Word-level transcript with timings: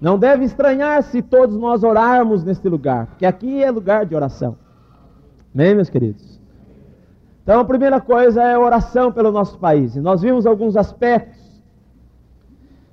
Não 0.00 0.18
deve 0.18 0.44
estranhar 0.44 1.02
se 1.02 1.22
todos 1.22 1.56
nós 1.56 1.82
orarmos 1.82 2.44
neste 2.44 2.68
lugar, 2.68 3.06
porque 3.06 3.24
aqui 3.24 3.62
é 3.62 3.70
lugar 3.70 4.04
de 4.04 4.14
oração. 4.14 4.56
Amém, 5.54 5.74
meus 5.74 5.88
queridos? 5.88 6.38
Então, 7.42 7.60
a 7.60 7.64
primeira 7.64 8.00
coisa 8.00 8.42
é 8.42 8.58
oração 8.58 9.10
pelo 9.10 9.32
nosso 9.32 9.58
país. 9.58 9.96
E 9.96 10.00
nós 10.00 10.20
vimos 10.20 10.44
alguns 10.46 10.76
aspectos, 10.76 11.40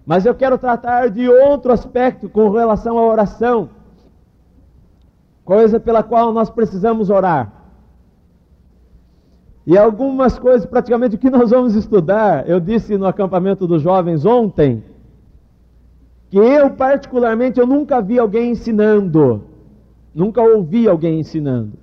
mas 0.05 0.25
eu 0.25 0.33
quero 0.33 0.57
tratar 0.57 1.09
de 1.09 1.27
outro 1.27 1.73
aspecto 1.73 2.29
com 2.29 2.49
relação 2.49 2.97
à 2.97 3.05
oração, 3.05 3.69
coisa 5.43 5.79
pela 5.79 6.03
qual 6.03 6.31
nós 6.31 6.49
precisamos 6.49 7.09
orar. 7.09 7.51
E 9.67 9.77
algumas 9.77 10.39
coisas, 10.39 10.65
praticamente, 10.65 11.17
que 11.17 11.29
nós 11.29 11.49
vamos 11.49 11.75
estudar, 11.75 12.49
eu 12.49 12.59
disse 12.59 12.97
no 12.97 13.05
acampamento 13.05 13.67
dos 13.67 13.81
jovens 13.81 14.25
ontem, 14.25 14.83
que 16.31 16.37
eu 16.37 16.69
particularmente 16.71 17.59
eu 17.59 17.67
nunca 17.67 18.01
vi 18.01 18.17
alguém 18.17 18.51
ensinando, 18.51 19.43
nunca 20.15 20.41
ouvi 20.41 20.87
alguém 20.87 21.19
ensinando. 21.19 21.73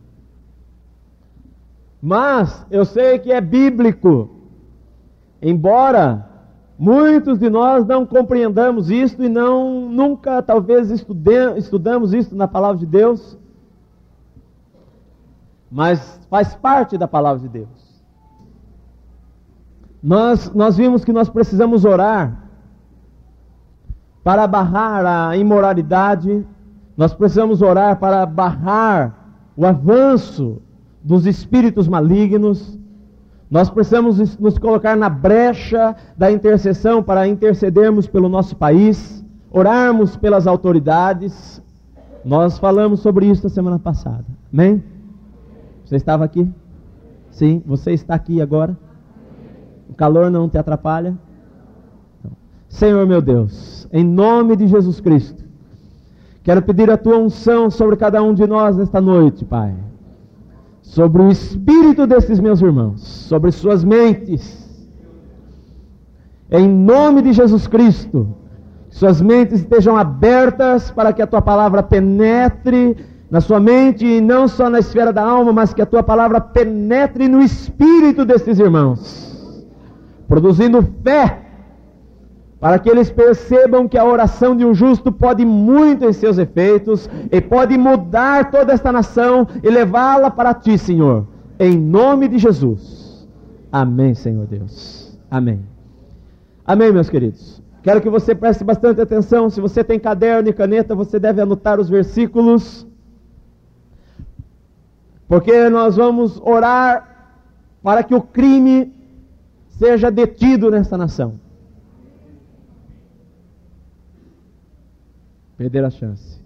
Mas 2.01 2.67
eu 2.71 2.87
sei 2.87 3.19
que 3.19 3.31
é 3.31 3.43
bíblico. 3.43 4.31
Embora 5.43 6.27
muitos 6.79 7.39
de 7.39 7.51
nós 7.51 7.85
não 7.85 8.07
compreendamos 8.07 8.89
isto 8.89 9.23
e 9.23 9.29
não 9.29 9.87
nunca 9.91 10.41
talvez 10.43 10.91
estude, 10.91 11.59
estudamos 11.59 12.15
isso 12.15 12.35
na 12.35 12.49
palavra 12.49 12.79
de 12.79 12.87
Deus, 12.87 13.37
mas 15.71 16.19
faz 16.31 16.55
parte 16.55 16.97
da 16.97 17.07
palavra 17.07 17.43
de 17.43 17.49
Deus. 17.51 18.03
Nós, 20.03 20.51
nós 20.55 20.79
vimos 20.79 21.05
que 21.05 21.13
nós 21.13 21.29
precisamos 21.29 21.85
orar 21.85 22.48
para 24.29 24.47
barrar 24.47 25.07
a 25.07 25.39
imoralidade, 25.39 26.47
nós 26.95 27.15
precisamos 27.15 27.63
orar 27.63 27.99
para 27.99 28.27
barrar 28.27 29.15
o 29.57 29.65
avanço 29.65 30.61
dos 31.03 31.25
espíritos 31.25 31.89
malignos. 31.89 32.79
Nós 33.51 33.71
precisamos 33.71 34.37
nos 34.37 34.59
colocar 34.59 34.99
na 34.99 35.09
brecha 35.09 35.97
da 36.15 36.31
intercessão 36.31 37.03
para 37.03 37.27
intercedermos 37.27 38.07
pelo 38.07 38.29
nosso 38.29 38.55
país, 38.55 39.25
orarmos 39.51 40.15
pelas 40.15 40.47
autoridades. 40.47 41.63
Nós 42.23 42.59
falamos 42.59 43.01
sobre 43.01 43.25
isso 43.25 43.45
na 43.45 43.49
semana 43.49 43.79
passada. 43.79 44.27
Amém? 44.53 44.85
Você 45.87 45.97
estava 45.97 46.27
aqui? 46.27 46.47
Sim, 47.31 47.63
você 47.65 47.93
está 47.93 48.15
aqui 48.15 48.43
agora? 48.43 48.77
O 49.89 49.95
calor 49.95 50.31
não 50.31 50.51
te 50.51 50.59
atrapalha? 50.59 51.17
Senhor 52.69 53.07
meu 53.07 53.21
Deus, 53.21 53.89
em 53.93 54.05
nome 54.05 54.55
de 54.55 54.69
Jesus 54.69 55.01
Cristo, 55.01 55.43
quero 56.43 56.63
pedir 56.63 56.91
a 56.91 56.97
tua 56.97 57.17
unção 57.17 57.71
sobre 57.71 57.97
cada 57.97 58.23
um 58.23 58.35
de 58.35 58.47
nós 58.47 58.77
nesta 58.77 59.01
noite, 59.01 59.45
Pai. 59.45 59.75
Sobre 60.83 61.23
o 61.23 61.31
espírito 61.31 62.07
desses 62.07 62.39
meus 62.39 62.61
irmãos, 62.61 63.03
sobre 63.03 63.51
suas 63.51 63.83
mentes. 63.85 64.67
Em 66.51 66.69
nome 66.69 67.21
de 67.23 67.33
Jesus 67.33 67.67
Cristo, 67.67 68.29
suas 68.91 69.21
mentes 69.21 69.61
estejam 69.61 69.97
abertas 69.97 70.91
para 70.91 71.13
que 71.13 71.21
a 71.21 71.27
tua 71.27 71.43
palavra 71.43 71.83
penetre 71.83 72.97
na 73.31 73.41
sua 73.41 73.61
mente 73.61 74.07
e 74.07 74.21
não 74.21 74.49
só 74.49 74.71
na 74.71 74.79
esfera 74.79 75.13
da 75.13 75.23
alma, 75.23 75.53
mas 75.53 75.75
que 75.75 75.83
a 75.83 75.87
tua 75.87 76.03
palavra 76.03 76.41
penetre 76.41 77.29
no 77.29 77.43
espírito 77.43 78.25
desses 78.25 78.59
irmãos, 78.59 79.67
produzindo 80.27 80.83
fé, 81.03 81.48
para 82.61 82.79
que 82.79 82.89
eles 82.89 83.11
percebam 83.11 83.87
que 83.87 83.97
a 83.97 84.05
oração 84.05 84.57
de 84.57 84.65
um 84.65 84.75
justo 84.75 85.13
pode 85.13 85.45
muito 85.45 86.05
em 86.05 86.13
seus 86.13 86.39
efeitos 86.39 87.09
e 87.31 87.41
pode 87.41 87.79
mudar 87.79 88.51
toda 88.51 88.73
esta 88.73 88.91
nação 88.91 89.47
e 89.63 89.71
levá-la 89.71 90.31
para 90.31 90.53
ti, 90.53 90.77
Senhor, 90.77 91.27
em 91.59 91.79
nome 91.79 92.29
de 92.29 92.39
Jesus. 92.39 93.29
Amém, 93.71 94.15
Senhor 94.15 94.47
Deus. 94.47 95.19
Amém. 95.31 95.61
Amém, 96.67 96.93
meus 96.93 97.09
queridos. 97.09 97.63
Quero 97.83 98.01
que 98.01 98.11
você 98.11 98.35
preste 98.35 98.65
bastante 98.65 99.01
atenção. 99.01 99.49
Se 99.49 99.61
você 99.61 99.85
tem 99.85 99.99
caderno 99.99 100.49
e 100.49 100.53
caneta, 100.53 100.95
você 100.95 101.19
deve 101.19 101.41
anotar 101.41 101.79
os 101.79 101.89
versículos 101.89 102.87
porque 105.29 105.69
nós 105.69 105.97
vamos 105.97 106.41
orar 106.43 107.37
para 107.83 108.03
que 108.03 108.15
o 108.15 108.23
crime 108.23 108.93
seja 109.69 110.11
detido 110.11 110.71
nessa 110.71 110.97
nação. 110.97 111.39
Perder 115.59 115.85
a 115.85 115.91
chance. 115.91 116.41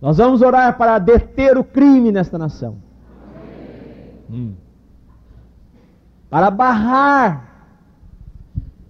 Nós 0.00 0.18
vamos 0.18 0.42
orar 0.42 0.76
para 0.76 0.98
deter 0.98 1.56
o 1.56 1.64
crime 1.64 2.12
nesta 2.12 2.36
nação. 2.36 2.76
Hum. 4.30 4.52
Para 6.28 6.50
barrar. 6.50 7.46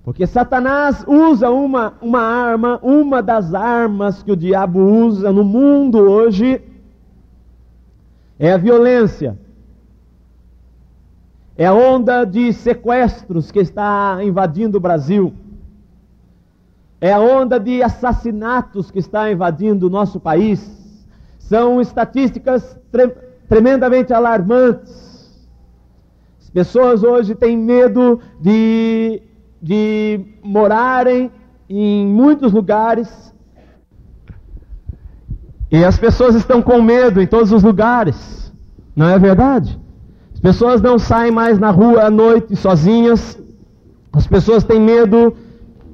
Porque 0.03 0.27
Satanás 0.27 1.05
usa 1.07 1.49
uma, 1.51 1.95
uma 2.03 2.21
arma, 2.21 2.81
uma 2.83 3.23
das 3.23 3.55
armas 3.55 4.23
que 4.23 4.33
o 4.33 4.37
diabo 4.37 4.81
usa 4.81 5.33
no 5.33 5.45
mundo 5.45 5.99
hoje 5.99 6.61
é 8.39 8.53
a 8.53 8.57
violência, 8.57 9.39
é 11.57 11.67
a 11.67 11.73
onda 11.73 12.25
de 12.25 12.53
sequestros 12.53 13.51
que 13.51 13.59
está 13.59 14.19
invadindo 14.23 14.77
o 14.77 14.81
Brasil, 14.81 15.35
é 17.01 17.13
a 17.13 17.21
onda 17.21 17.59
de 17.61 17.83
assassinatos 17.83 18.91
que 18.91 18.99
está 18.99 19.31
invadindo 19.31 19.87
o 19.87 19.91
nosso 19.91 20.19
país. 20.19 20.75
São 21.39 21.81
estatísticas 21.81 22.77
tre 22.91 23.13
tremendamente 23.49 24.13
alarmantes. 24.13 25.47
As 26.41 26.51
pessoas 26.51 27.05
hoje 27.05 27.33
têm 27.35 27.57
medo 27.57 28.21
de, 28.41 29.23
de 29.63 30.21
morarem 30.43 31.31
em 31.69 32.07
muitos 32.07 32.51
lugares 32.51 33.33
e 35.71 35.85
as 35.85 35.99
pessoas 35.99 36.35
estão 36.35 36.63
com 36.63 36.81
medo 36.81 37.21
em 37.21 37.27
todos 37.27 37.53
os 37.53 37.63
lugares. 37.63 38.53
Não 38.95 39.09
é 39.09 39.19
verdade? 39.19 39.79
As 40.33 40.41
pessoas 40.41 40.81
não 40.81 40.99
saem 40.99 41.31
mais 41.31 41.59
na 41.59 41.71
rua 41.71 42.05
à 42.05 42.11
noite 42.11 42.57
sozinhas. 42.57 43.41
As 44.13 44.27
pessoas 44.27 44.65
têm 44.65 44.81
medo 44.81 45.37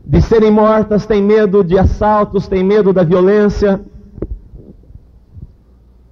de 0.04 0.20
serem 0.20 0.50
mortas, 0.50 1.06
têm 1.06 1.22
medo 1.22 1.62
de 1.62 1.78
assaltos, 1.78 2.48
têm 2.48 2.64
medo 2.64 2.92
da 2.92 3.04
violência. 3.04 3.80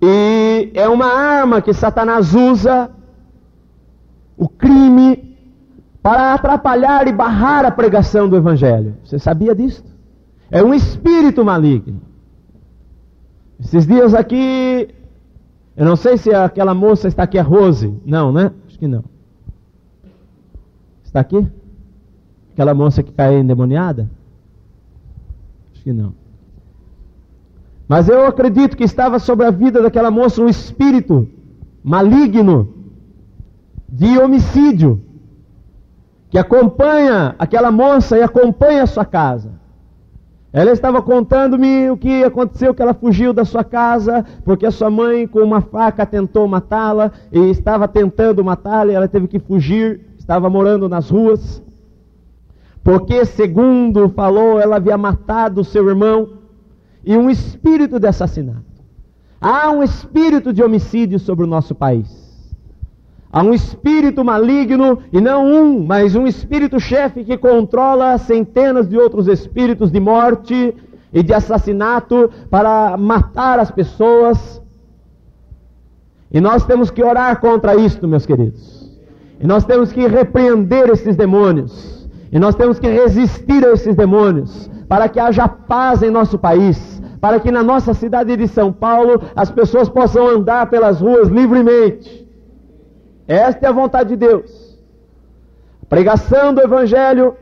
E 0.00 0.70
é 0.74 0.88
uma 0.88 1.06
arma 1.06 1.60
que 1.60 1.72
Satanás 1.72 2.34
usa, 2.34 2.90
o 4.36 4.48
crime, 4.48 5.36
para 6.02 6.34
atrapalhar 6.34 7.06
e 7.06 7.12
barrar 7.12 7.66
a 7.66 7.70
pregação 7.70 8.28
do 8.28 8.36
Evangelho. 8.36 8.96
Você 9.04 9.18
sabia 9.18 9.54
disso? 9.54 9.84
É 10.50 10.62
um 10.62 10.72
espírito 10.72 11.44
maligno. 11.44 12.00
Esses 13.58 13.86
dias 13.86 14.14
aqui, 14.14 14.88
eu 15.76 15.84
não 15.84 15.96
sei 15.96 16.16
se 16.16 16.32
aquela 16.32 16.72
moça 16.72 17.06
está 17.06 17.24
aqui, 17.24 17.38
a 17.38 17.42
Rose. 17.42 17.94
Não, 18.06 18.32
né? 18.32 18.50
Acho 18.66 18.78
que 18.78 18.88
não. 18.88 19.04
Está 21.04 21.20
aqui? 21.20 21.46
Aquela 22.52 22.74
moça 22.74 23.02
que 23.02 23.12
caiu 23.12 23.38
endemoniada? 23.38 24.08
Acho 25.72 25.82
que 25.82 25.92
não. 25.92 26.14
Mas 27.88 28.08
eu 28.08 28.26
acredito 28.26 28.76
que 28.76 28.84
estava 28.84 29.18
sobre 29.18 29.46
a 29.46 29.50
vida 29.50 29.82
daquela 29.82 30.10
moça 30.10 30.40
um 30.40 30.48
espírito 30.48 31.28
maligno 31.82 32.72
de 33.88 34.18
homicídio 34.18 35.02
que 36.30 36.38
acompanha 36.38 37.34
aquela 37.38 37.72
moça 37.72 38.16
e 38.16 38.22
acompanha 38.22 38.84
a 38.84 38.86
sua 38.86 39.04
casa. 39.04 39.50
Ela 40.52 40.72
estava 40.72 41.00
contando-me 41.00 41.90
o 41.90 41.96
que 41.96 42.24
aconteceu, 42.24 42.74
que 42.74 42.82
ela 42.82 42.94
fugiu 42.94 43.32
da 43.32 43.44
sua 43.44 43.62
casa, 43.62 44.24
porque 44.44 44.66
a 44.66 44.70
sua 44.70 44.90
mãe 44.90 45.26
com 45.26 45.40
uma 45.40 45.60
faca 45.60 46.04
tentou 46.04 46.46
matá-la, 46.48 47.12
e 47.30 47.38
estava 47.50 47.86
tentando 47.86 48.44
matá-la, 48.44 48.92
e 48.92 48.94
ela 48.94 49.06
teve 49.08 49.28
que 49.28 49.38
fugir, 49.38 50.00
estava 50.18 50.50
morando 50.50 50.88
nas 50.88 51.08
ruas. 51.08 51.62
Porque, 52.82 53.24
segundo 53.24 54.08
falou, 54.08 54.58
ela 54.58 54.76
havia 54.76 54.96
matado 54.96 55.64
seu 55.64 55.88
irmão, 55.88 56.38
e 57.04 57.16
um 57.16 57.30
espírito 57.30 57.98
de 57.98 58.06
assassinato. 58.06 58.64
Há 59.40 59.70
um 59.70 59.82
espírito 59.82 60.52
de 60.52 60.62
homicídio 60.62 61.18
sobre 61.18 61.44
o 61.44 61.48
nosso 61.48 61.74
país. 61.74 62.20
Há 63.32 63.42
um 63.42 63.54
espírito 63.54 64.24
maligno, 64.24 64.98
e 65.12 65.20
não 65.20 65.46
um, 65.46 65.86
mas 65.86 66.14
um 66.14 66.26
espírito 66.26 66.80
chefe 66.80 67.24
que 67.24 67.38
controla 67.38 68.18
centenas 68.18 68.88
de 68.88 68.98
outros 68.98 69.28
espíritos 69.28 69.90
de 69.90 70.00
morte 70.00 70.74
e 71.12 71.22
de 71.22 71.32
assassinato 71.32 72.30
para 72.50 72.96
matar 72.96 73.58
as 73.58 73.70
pessoas. 73.70 74.60
E 76.30 76.40
nós 76.40 76.64
temos 76.64 76.90
que 76.90 77.02
orar 77.02 77.40
contra 77.40 77.76
isto, 77.76 78.06
meus 78.06 78.26
queridos. 78.26 78.90
E 79.40 79.46
nós 79.46 79.64
temos 79.64 79.92
que 79.92 80.06
repreender 80.06 80.90
esses 80.90 81.16
demônios. 81.16 81.99
E 82.32 82.38
nós 82.38 82.54
temos 82.54 82.78
que 82.78 82.88
resistir 82.88 83.64
a 83.64 83.72
esses 83.72 83.94
demônios, 83.96 84.70
para 84.88 85.08
que 85.08 85.18
haja 85.18 85.48
paz 85.48 86.02
em 86.02 86.10
nosso 86.10 86.38
país, 86.38 87.02
para 87.20 87.40
que 87.40 87.50
na 87.50 87.62
nossa 87.62 87.92
cidade 87.92 88.36
de 88.36 88.48
São 88.48 88.72
Paulo 88.72 89.20
as 89.34 89.50
pessoas 89.50 89.88
possam 89.88 90.26
andar 90.26 90.70
pelas 90.70 91.00
ruas 91.00 91.28
livremente. 91.28 92.28
Esta 93.26 93.66
é 93.66 93.68
a 93.68 93.72
vontade 93.72 94.10
de 94.10 94.16
Deus. 94.16 94.78
A 95.82 95.86
pregação 95.86 96.54
do 96.54 96.60
Evangelho 96.60 97.36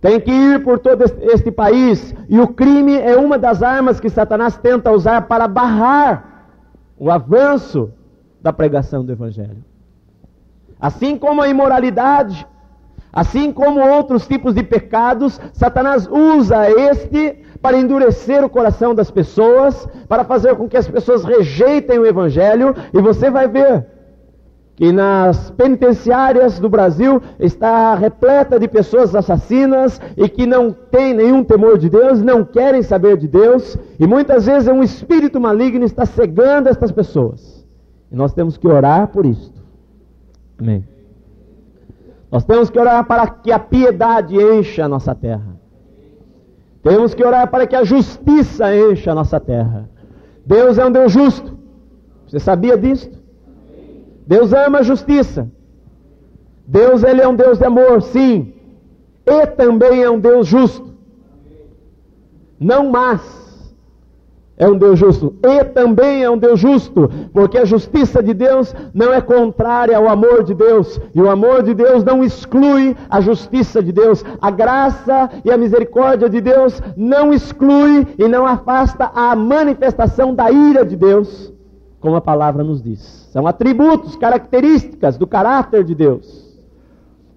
tem 0.00 0.20
que 0.20 0.30
ir 0.30 0.62
por 0.62 0.78
todo 0.78 1.02
este 1.02 1.50
país, 1.50 2.14
e 2.28 2.38
o 2.38 2.48
crime 2.48 2.96
é 2.96 3.16
uma 3.16 3.38
das 3.38 3.62
armas 3.62 3.98
que 3.98 4.08
Satanás 4.08 4.56
tenta 4.56 4.92
usar 4.92 5.22
para 5.22 5.48
barrar 5.48 6.46
o 6.98 7.10
avanço 7.10 7.90
da 8.40 8.52
pregação 8.52 9.04
do 9.04 9.10
Evangelho. 9.10 9.64
Assim 10.80 11.18
como 11.18 11.42
a 11.42 11.48
imoralidade, 11.48 12.46
assim 13.12 13.52
como 13.52 13.80
outros 13.80 14.26
tipos 14.26 14.54
de 14.54 14.62
pecados, 14.62 15.40
Satanás 15.52 16.08
usa 16.10 16.70
este 16.70 17.42
para 17.60 17.76
endurecer 17.76 18.44
o 18.44 18.48
coração 18.50 18.94
das 18.94 19.10
pessoas, 19.10 19.88
para 20.08 20.24
fazer 20.24 20.54
com 20.56 20.68
que 20.68 20.76
as 20.76 20.88
pessoas 20.88 21.24
rejeitem 21.24 21.98
o 21.98 22.06
Evangelho, 22.06 22.74
e 22.92 23.00
você 23.00 23.30
vai 23.30 23.48
ver 23.48 23.86
que 24.76 24.92
nas 24.92 25.50
penitenciárias 25.50 26.60
do 26.60 26.68
Brasil 26.68 27.20
está 27.40 27.96
repleta 27.96 28.60
de 28.60 28.68
pessoas 28.68 29.12
assassinas 29.12 30.00
e 30.16 30.28
que 30.28 30.46
não 30.46 30.70
têm 30.70 31.12
nenhum 31.12 31.42
temor 31.42 31.78
de 31.78 31.90
Deus, 31.90 32.22
não 32.22 32.44
querem 32.44 32.80
saber 32.82 33.16
de 33.16 33.26
Deus, 33.26 33.76
e 33.98 34.06
muitas 34.06 34.46
vezes 34.46 34.68
um 34.68 34.80
espírito 34.80 35.40
maligno 35.40 35.84
está 35.84 36.06
cegando 36.06 36.68
estas 36.68 36.92
pessoas. 36.92 37.66
E 38.08 38.14
nós 38.14 38.32
temos 38.32 38.56
que 38.56 38.68
orar 38.68 39.08
por 39.08 39.26
isto. 39.26 39.60
Amém. 40.56 40.84
Nós 42.30 42.44
temos 42.44 42.68
que 42.70 42.78
orar 42.78 43.04
para 43.06 43.26
que 43.26 43.50
a 43.50 43.58
piedade 43.58 44.36
encha 44.36 44.84
a 44.84 44.88
nossa 44.88 45.14
terra. 45.14 45.56
Temos 46.82 47.14
que 47.14 47.24
orar 47.24 47.50
para 47.50 47.66
que 47.66 47.74
a 47.74 47.84
justiça 47.84 48.74
encha 48.74 49.12
a 49.12 49.14
nossa 49.14 49.40
terra. 49.40 49.88
Deus 50.44 50.78
é 50.78 50.84
um 50.84 50.92
Deus 50.92 51.12
justo. 51.12 51.58
Você 52.26 52.38
sabia 52.38 52.76
disto? 52.76 53.18
Deus 54.26 54.52
ama 54.52 54.80
a 54.80 54.82
justiça. 54.82 55.50
Deus 56.66 57.02
ele 57.02 57.22
é 57.22 57.26
um 57.28 57.34
Deus 57.34 57.58
de 57.58 57.64
amor, 57.64 58.02
sim. 58.02 58.52
E 59.26 59.46
também 59.46 60.02
é 60.02 60.10
um 60.10 60.20
Deus 60.20 60.46
justo. 60.46 60.94
Não 62.60 62.90
mais. 62.90 63.47
É 64.58 64.68
um 64.68 64.76
Deus 64.76 64.98
justo. 64.98 65.36
E 65.42 65.64
também 65.64 66.24
é 66.24 66.30
um 66.30 66.36
Deus 66.36 66.58
justo, 66.58 67.08
porque 67.32 67.56
a 67.56 67.64
justiça 67.64 68.20
de 68.22 68.34
Deus 68.34 68.74
não 68.92 69.14
é 69.14 69.20
contrária 69.20 69.96
ao 69.96 70.08
amor 70.08 70.42
de 70.42 70.52
Deus, 70.52 71.00
e 71.14 71.22
o 71.22 71.30
amor 71.30 71.62
de 71.62 71.74
Deus 71.74 72.02
não 72.02 72.24
exclui 72.24 72.96
a 73.08 73.20
justiça 73.20 73.80
de 73.80 73.92
Deus. 73.92 74.24
A 74.40 74.50
graça 74.50 75.30
e 75.44 75.50
a 75.50 75.56
misericórdia 75.56 76.28
de 76.28 76.40
Deus 76.40 76.82
não 76.96 77.32
exclui 77.32 78.06
e 78.18 78.26
não 78.26 78.44
afasta 78.44 79.10
a 79.14 79.36
manifestação 79.36 80.34
da 80.34 80.50
ira 80.50 80.84
de 80.84 80.96
Deus 80.96 81.52
como 82.00 82.16
a 82.16 82.20
palavra 82.20 82.62
nos 82.62 82.82
diz. 82.82 83.28
São 83.32 83.46
atributos, 83.46 84.16
características 84.16 85.16
do 85.16 85.26
caráter 85.26 85.84
de 85.84 85.94
Deus. 85.94 86.48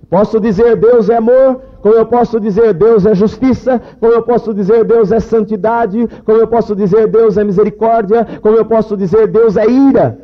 Posso 0.10 0.40
dizer 0.40 0.76
Deus 0.76 1.10
é 1.10 1.18
amor, 1.18 1.62
como 1.82 1.96
eu 1.96 2.06
posso 2.06 2.40
dizer 2.40 2.74
Deus 2.74 3.06
é 3.06 3.16
justiça, 3.16 3.82
como 4.00 4.14
eu 4.14 4.24
posso 4.24 4.54
dizer 4.54 4.84
Deus 4.86 5.12
é 5.12 5.20
santidade, 5.20 6.08
como 6.24 6.38
eu 6.38 6.48
posso 6.48 6.76
dizer 6.76 7.08
Deus 7.08 7.38
é 7.38 7.44
misericórdia, 7.44 8.26
como 8.42 8.56
eu 8.56 8.66
posso 8.66 8.96
dizer 8.96 9.28
Deus 9.28 9.58
é 9.58 9.70
ira. 9.70 10.18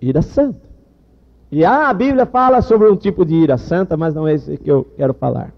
Ira 0.00 0.22
santa. 0.22 0.68
E 1.52 1.64
ah, 1.64 1.88
a 1.88 1.94
Bíblia 1.94 2.26
fala 2.26 2.62
sobre 2.62 2.88
um 2.88 2.96
tipo 2.96 3.24
de 3.24 3.34
ira 3.34 3.58
santa, 3.58 3.96
mas 3.96 4.14
não 4.14 4.26
é 4.26 4.34
esse 4.34 4.56
que 4.56 4.70
eu 4.70 4.84
quero 4.96 5.14
falar. 5.14 5.52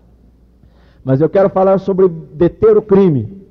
Mas 1.05 1.21
eu 1.21 1.29
quero 1.29 1.51
falar 1.51 1.79
sobre 1.79 2.09
deter 2.09 2.77
o 2.77 2.83
crime 2.83 3.43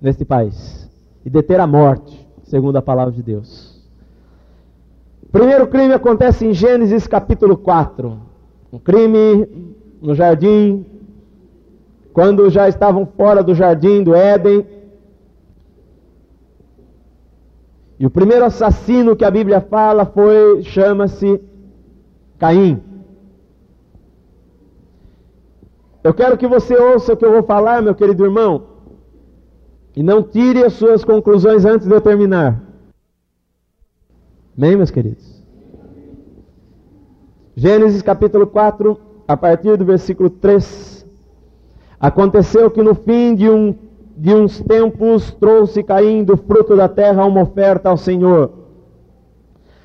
neste 0.00 0.24
país 0.24 0.90
e 1.24 1.30
deter 1.30 1.60
a 1.60 1.66
morte 1.66 2.28
segundo 2.44 2.76
a 2.76 2.82
palavra 2.82 3.12
de 3.12 3.22
Deus. 3.22 3.80
Primeiro 5.30 5.66
crime 5.66 5.94
acontece 5.94 6.46
em 6.46 6.52
Gênesis 6.52 7.06
capítulo 7.06 7.56
4. 7.56 8.31
Um 8.72 8.78
crime 8.78 9.46
no 10.00 10.14
jardim, 10.14 10.86
quando 12.12 12.48
já 12.48 12.68
estavam 12.68 13.04
fora 13.04 13.42
do 13.42 13.54
jardim 13.54 14.02
do 14.02 14.14
Éden. 14.14 14.66
E 17.98 18.06
o 18.06 18.10
primeiro 18.10 18.44
assassino 18.44 19.14
que 19.14 19.24
a 19.24 19.30
Bíblia 19.30 19.60
fala 19.60 20.06
foi, 20.06 20.62
chama-se 20.62 21.40
Caim. 22.38 22.82
Eu 26.02 26.12
quero 26.12 26.36
que 26.36 26.48
você 26.48 26.74
ouça 26.74 27.12
o 27.12 27.16
que 27.16 27.24
eu 27.24 27.30
vou 27.30 27.42
falar, 27.42 27.80
meu 27.82 27.94
querido 27.94 28.24
irmão. 28.24 28.66
E 29.94 30.02
não 30.02 30.22
tire 30.22 30.64
as 30.64 30.72
suas 30.72 31.04
conclusões 31.04 31.64
antes 31.64 31.86
de 31.86 31.94
eu 31.94 32.00
terminar. 32.00 32.60
Amém, 34.56 34.76
meus 34.76 34.90
queridos? 34.90 35.41
Gênesis 37.54 38.00
capítulo 38.00 38.46
4, 38.46 38.98
a 39.28 39.36
partir 39.36 39.76
do 39.76 39.84
versículo 39.84 40.30
3. 40.30 41.04
Aconteceu 42.00 42.70
que 42.70 42.82
no 42.82 42.94
fim 42.94 43.34
de, 43.34 43.48
um, 43.48 43.74
de 44.16 44.34
uns 44.34 44.60
tempos 44.60 45.30
trouxe 45.32 45.82
Caim 45.82 46.24
do 46.24 46.34
fruto 46.36 46.74
da 46.74 46.88
terra 46.88 47.26
uma 47.26 47.42
oferta 47.42 47.90
ao 47.90 47.98
Senhor. 47.98 48.50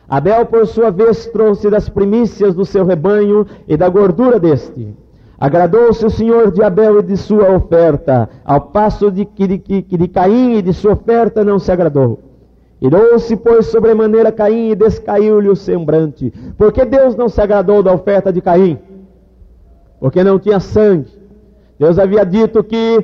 Abel, 0.08 0.46
por 0.46 0.66
sua 0.66 0.90
vez, 0.90 1.26
trouxe 1.26 1.70
das 1.70 1.90
primícias 1.90 2.56
do 2.56 2.64
seu 2.64 2.86
rebanho 2.86 3.46
e 3.68 3.76
da 3.76 3.90
gordura 3.90 4.40
deste. 4.40 4.96
Agradou-se 5.38 6.06
o 6.06 6.10
Senhor 6.10 6.52
de 6.52 6.64
Abel 6.64 7.00
e 7.00 7.04
de 7.04 7.18
sua 7.18 7.52
oferta, 7.52 8.30
ao 8.46 8.62
passo 8.62 9.12
de 9.12 9.26
que 9.26 9.46
de, 9.46 9.58
que 9.60 9.98
de 9.98 10.08
Caim 10.08 10.54
e 10.54 10.62
de 10.62 10.72
sua 10.72 10.94
oferta 10.94 11.44
não 11.44 11.60
se 11.60 11.70
agradou. 11.70 12.27
Irou-se, 12.80 13.36
pois, 13.36 13.66
sobremaneira 13.68 14.32
Caim 14.32 14.70
e 14.70 14.76
descaiu-lhe 14.76 15.50
o 15.50 15.56
semblante. 15.56 16.32
Por 16.58 16.72
que 16.72 16.86
Deus 16.86 17.16
não 17.16 17.28
se 17.28 17.42
agradou 17.42 17.82
da 17.82 17.94
oferta 17.94 18.32
de 18.32 18.42
Caim? 18.42 18.80
Porque 20.00 20.24
não 20.24 20.38
tinha 20.38 20.60
sangue. 20.60 21.12
Deus 21.80 21.98
havia 21.98 22.24
dito 22.24 22.64
que 22.64 23.04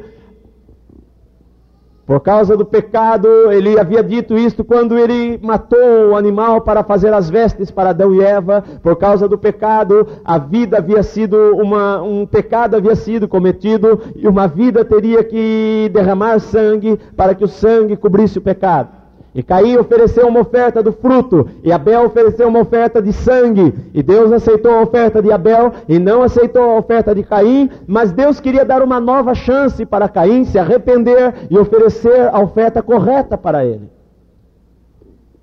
por 2.05 2.19
causa 2.19 2.57
do 2.57 2.65
pecado, 2.65 3.27
ele 3.49 3.79
havia 3.79 4.03
dito 4.03 4.37
isto 4.37 4.61
quando 4.61 4.97
ele 4.97 5.39
matou 5.41 6.09
o 6.09 6.15
animal 6.17 6.59
para 6.59 6.83
fazer 6.83 7.13
as 7.13 7.29
vestes 7.29 7.71
para 7.71 7.91
Adão 7.91 8.13
e 8.13 8.21
Eva. 8.21 8.61
Por 8.83 8.97
causa 8.97 9.25
do 9.25 9.37
pecado, 9.37 10.05
a 10.23 10.37
vida 10.37 10.79
havia 10.79 11.01
sido 11.01 11.37
uma, 11.55 12.01
um 12.01 12.25
pecado 12.25 12.75
havia 12.75 12.95
sido 12.95 13.25
cometido 13.25 14.01
e 14.17 14.27
uma 14.27 14.47
vida 14.47 14.83
teria 14.83 15.23
que 15.23 15.89
derramar 15.93 16.39
sangue 16.39 16.99
para 17.15 17.33
que 17.33 17.45
o 17.45 17.47
sangue 17.47 17.95
cobrisse 17.95 18.37
o 18.37 18.41
pecado. 18.41 19.02
E 19.35 19.41
Caim 19.41 19.77
ofereceu 19.77 20.27
uma 20.27 20.41
oferta 20.41 20.83
do 20.83 20.91
fruto, 20.91 21.49
e 21.63 21.71
Abel 21.71 22.05
ofereceu 22.05 22.47
uma 22.47 22.59
oferta 22.59 23.01
de 23.01 23.11
sangue. 23.11 23.73
E 23.91 24.03
Deus 24.03 24.31
aceitou 24.31 24.71
a 24.71 24.81
oferta 24.81 25.23
de 25.23 25.31
Abel 25.31 25.73
e 25.89 25.97
não 25.97 26.21
aceitou 26.21 26.61
a 26.61 26.77
oferta 26.77 27.15
de 27.15 27.23
Caim, 27.23 27.69
mas 27.87 28.11
Deus 28.11 28.39
queria 28.39 28.63
dar 28.63 28.83
uma 28.83 28.99
nova 28.99 29.33
chance 29.33 29.85
para 29.85 30.07
Caim 30.07 30.45
se 30.45 30.59
arrepender 30.59 31.47
e 31.49 31.57
oferecer 31.57 32.29
a 32.31 32.39
oferta 32.39 32.83
correta 32.83 33.35
para 33.35 33.65
ele. 33.65 33.89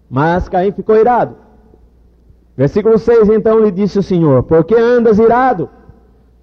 Mas 0.08 0.48
Caim 0.48 0.70
ficou 0.70 0.96
irado. 0.96 1.34
Versículo 2.56 2.96
6: 2.96 3.28
Então 3.30 3.58
lhe 3.58 3.72
disse 3.72 3.98
o 3.98 4.02
Senhor: 4.02 4.44
Por 4.44 4.62
que 4.64 4.76
andas 4.76 5.18
irado? 5.18 5.68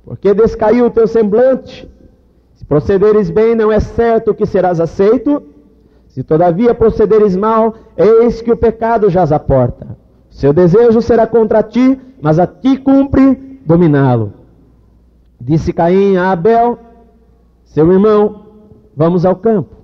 Porque 0.03 0.33
descaiu 0.33 0.87
o 0.87 0.91
teu 0.91 1.07
semblante? 1.07 1.89
Se 2.55 2.65
procederes 2.65 3.29
bem, 3.29 3.55
não 3.55 3.71
é 3.71 3.79
certo 3.79 4.33
que 4.33 4.45
serás 4.45 4.81
aceito 4.81 5.56
se 6.17 6.23
todavia 6.23 6.73
procederes 6.73 7.35
mal, 7.35 7.75
eis 7.95 8.41
que 8.41 8.51
o 8.51 8.57
pecado 8.57 9.07
jaz 9.07 9.31
à 9.31 9.37
porta. 9.37 9.95
Seu 10.31 10.51
desejo 10.51 10.99
será 10.99 11.27
contra 11.27 11.61
ti, 11.61 12.01
mas 12.19 12.39
a 12.39 12.47
ti 12.47 12.75
cumpre 12.75 13.61
dominá-lo. 13.63 14.33
Disse 15.39 15.71
Caim 15.71 16.15
a 16.17 16.31
Abel, 16.31 16.79
seu 17.65 17.93
irmão, 17.93 18.47
vamos 18.95 19.25
ao 19.25 19.35
campo. 19.35 19.75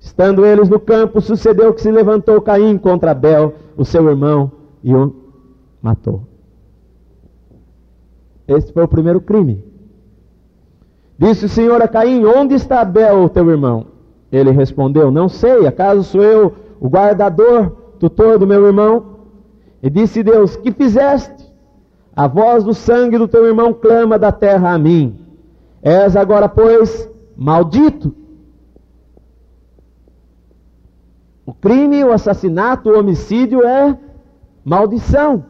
Estando 0.00 0.44
eles 0.44 0.68
no 0.68 0.80
campo, 0.80 1.20
sucedeu 1.20 1.72
que 1.72 1.82
se 1.82 1.92
levantou 1.92 2.40
Caim 2.40 2.76
contra 2.76 3.12
Abel, 3.12 3.54
o 3.76 3.84
seu 3.84 4.08
irmão, 4.08 4.50
e 4.82 4.92
o 4.92 5.14
matou. 5.80 6.22
Este 8.48 8.72
foi 8.72 8.82
o 8.82 8.88
primeiro 8.88 9.20
crime. 9.20 9.64
Disse 11.16 11.44
o 11.44 11.48
Senhor 11.48 11.80
a 11.80 11.86
Caim: 11.86 12.24
Onde 12.24 12.56
está 12.56 12.80
Abel, 12.80 13.28
teu 13.28 13.48
irmão? 13.48 13.99
Ele 14.32 14.50
respondeu: 14.50 15.10
Não 15.10 15.28
sei, 15.28 15.66
acaso 15.66 16.02
sou 16.04 16.22
eu 16.22 16.54
o 16.80 16.88
guardador, 16.88 17.70
tutor 17.98 18.38
do 18.38 18.46
meu 18.46 18.66
irmão? 18.66 19.16
E 19.82 19.90
disse 19.90 20.22
Deus: 20.22 20.56
Que 20.56 20.70
fizeste? 20.72 21.50
A 22.14 22.26
voz 22.26 22.64
do 22.64 22.74
sangue 22.74 23.18
do 23.18 23.28
teu 23.28 23.46
irmão 23.46 23.72
clama 23.72 24.18
da 24.18 24.32
terra 24.32 24.72
a 24.72 24.78
mim. 24.78 25.18
És 25.82 26.16
agora, 26.16 26.48
pois, 26.48 27.08
maldito. 27.36 28.14
O 31.46 31.54
crime, 31.54 32.04
o 32.04 32.12
assassinato, 32.12 32.90
o 32.90 32.98
homicídio 32.98 33.66
é 33.66 33.98
maldição. 34.64 35.44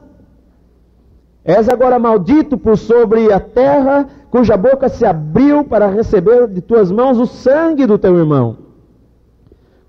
És 1.44 1.68
agora 1.68 1.98
maldito 1.98 2.56
por 2.56 2.78
sobre 2.78 3.32
a 3.32 3.40
terra, 3.40 4.06
cuja 4.30 4.56
boca 4.56 4.88
se 4.88 5.04
abriu 5.04 5.64
para 5.64 5.88
receber 5.88 6.46
de 6.48 6.60
tuas 6.60 6.90
mãos 6.90 7.18
o 7.18 7.26
sangue 7.26 7.86
do 7.86 7.98
teu 7.98 8.16
irmão. 8.16 8.69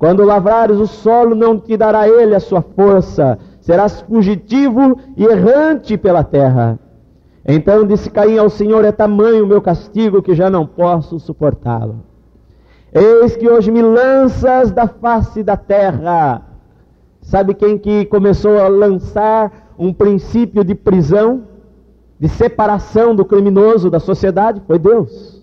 Quando 0.02 0.26
lavrares 0.26 0.80
o 0.80 0.88
solo, 0.88 1.36
não 1.36 1.60
te 1.60 1.78
dará 1.78 2.10
ele 2.10 2.34
a 2.34 2.40
sua 2.40 2.60
força, 2.60 3.38
serás 3.60 4.02
fugitivo 4.02 4.98
e 5.16 5.24
errante 5.24 5.96
pela 5.96 6.24
terra. 6.24 6.80
Então 7.48 7.86
disse 7.86 8.10
Caim 8.10 8.40
ao 8.40 8.50
Senhor: 8.50 8.84
É 8.84 8.92
tamanho 8.92 9.44
o 9.46 9.48
meu 9.48 9.62
castigo 9.62 10.24
que 10.24 10.34
já 10.34 10.50
não 10.50 10.66
posso 10.66 11.20
suportá-lo. 11.20 12.04
Eis 12.92 13.36
que 13.36 13.48
hoje 13.48 13.70
me 13.70 13.84
lanças 13.84 14.72
da 14.72 14.88
face 14.88 15.44
da 15.44 15.56
terra. 15.56 16.48
Sabe 17.22 17.54
quem 17.54 17.78
que 17.78 18.06
começou 18.06 18.58
a 18.58 18.68
lançar 18.68 19.70
um 19.78 19.94
princípio 19.94 20.64
de 20.64 20.74
prisão, 20.74 21.44
de 22.20 22.28
separação 22.28 23.16
do 23.16 23.24
criminoso 23.24 23.88
da 23.88 24.00
sociedade? 24.00 24.64
Foi 24.66 24.80
Deus. 24.80 25.41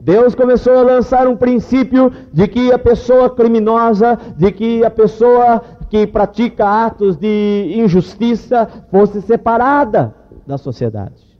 Deus 0.00 0.34
começou 0.34 0.72
a 0.78 0.82
lançar 0.82 1.28
um 1.28 1.36
princípio 1.36 2.10
de 2.32 2.48
que 2.48 2.72
a 2.72 2.78
pessoa 2.78 3.28
criminosa, 3.28 4.18
de 4.36 4.50
que 4.50 4.82
a 4.82 4.90
pessoa 4.90 5.62
que 5.90 6.06
pratica 6.06 6.86
atos 6.86 7.16
de 7.16 7.74
injustiça 7.76 8.66
fosse 8.90 9.20
separada 9.20 10.14
da 10.46 10.56
sociedade. 10.56 11.30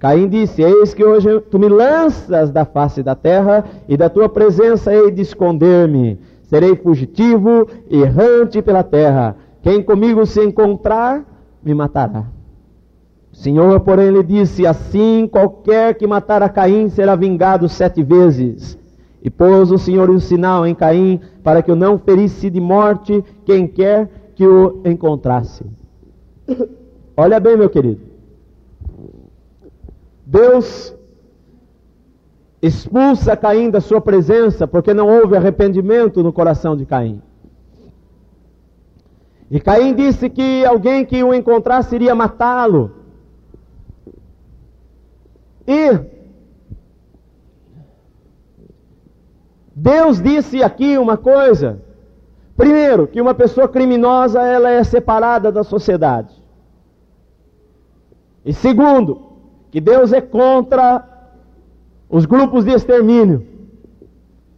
Caim 0.00 0.28
disse: 0.28 0.62
Eis 0.62 0.92
que 0.94 1.04
hoje 1.04 1.40
tu 1.42 1.58
me 1.58 1.68
lanças 1.68 2.50
da 2.50 2.64
face 2.64 3.02
da 3.02 3.14
terra, 3.14 3.64
e 3.88 3.96
da 3.96 4.08
tua 4.08 4.28
presença 4.28 4.92
hei 4.92 5.10
de 5.10 5.22
esconder-me. 5.22 6.18
Serei 6.42 6.74
fugitivo, 6.76 7.68
errante 7.90 8.62
pela 8.62 8.82
terra. 8.82 9.36
Quem 9.62 9.82
comigo 9.82 10.24
se 10.24 10.42
encontrar, 10.42 11.24
me 11.62 11.74
matará. 11.74 12.37
Senhor, 13.38 13.78
porém, 13.80 14.10
lhe 14.10 14.22
disse: 14.24 14.66
Assim 14.66 15.28
qualquer 15.30 15.94
que 15.94 16.08
matar 16.08 16.42
a 16.42 16.48
Caim 16.48 16.88
será 16.88 17.14
vingado 17.14 17.68
sete 17.68 18.02
vezes. 18.02 18.76
E 19.22 19.30
pôs 19.30 19.70
o 19.70 19.78
Senhor 19.78 20.10
um 20.10 20.18
sinal 20.18 20.66
em 20.66 20.74
Caim, 20.74 21.20
para 21.42 21.62
que 21.62 21.70
o 21.70 21.76
não 21.76 21.98
ferisse 21.98 22.50
de 22.50 22.60
morte 22.60 23.24
quem 23.44 23.68
quer 23.68 24.32
que 24.34 24.44
o 24.44 24.80
encontrasse. 24.84 25.64
Olha 27.16 27.38
bem, 27.38 27.56
meu 27.56 27.70
querido. 27.70 28.00
Deus 30.26 30.92
expulsa 32.60 33.36
Caim 33.36 33.70
da 33.70 33.80
sua 33.80 34.00
presença 34.00 34.66
porque 34.66 34.92
não 34.92 35.06
houve 35.08 35.36
arrependimento 35.36 36.24
no 36.24 36.32
coração 36.32 36.76
de 36.76 36.84
Caim. 36.84 37.22
E 39.48 39.60
Caim 39.60 39.94
disse 39.94 40.28
que 40.28 40.64
alguém 40.64 41.04
que 41.04 41.22
o 41.22 41.32
encontrasse 41.32 41.94
iria 41.94 42.16
matá-lo. 42.16 42.97
E 45.68 46.00
Deus 49.76 50.18
disse 50.18 50.62
aqui 50.62 50.96
uma 50.96 51.18
coisa. 51.18 51.82
Primeiro, 52.56 53.06
que 53.06 53.20
uma 53.20 53.34
pessoa 53.34 53.68
criminosa 53.68 54.40
ela 54.40 54.70
é 54.70 54.82
separada 54.82 55.52
da 55.52 55.62
sociedade. 55.62 56.34
E 58.46 58.54
segundo, 58.54 59.20
que 59.70 59.78
Deus 59.78 60.10
é 60.14 60.22
contra 60.22 61.06
os 62.08 62.24
grupos 62.24 62.64
de 62.64 62.70
extermínio. 62.70 63.46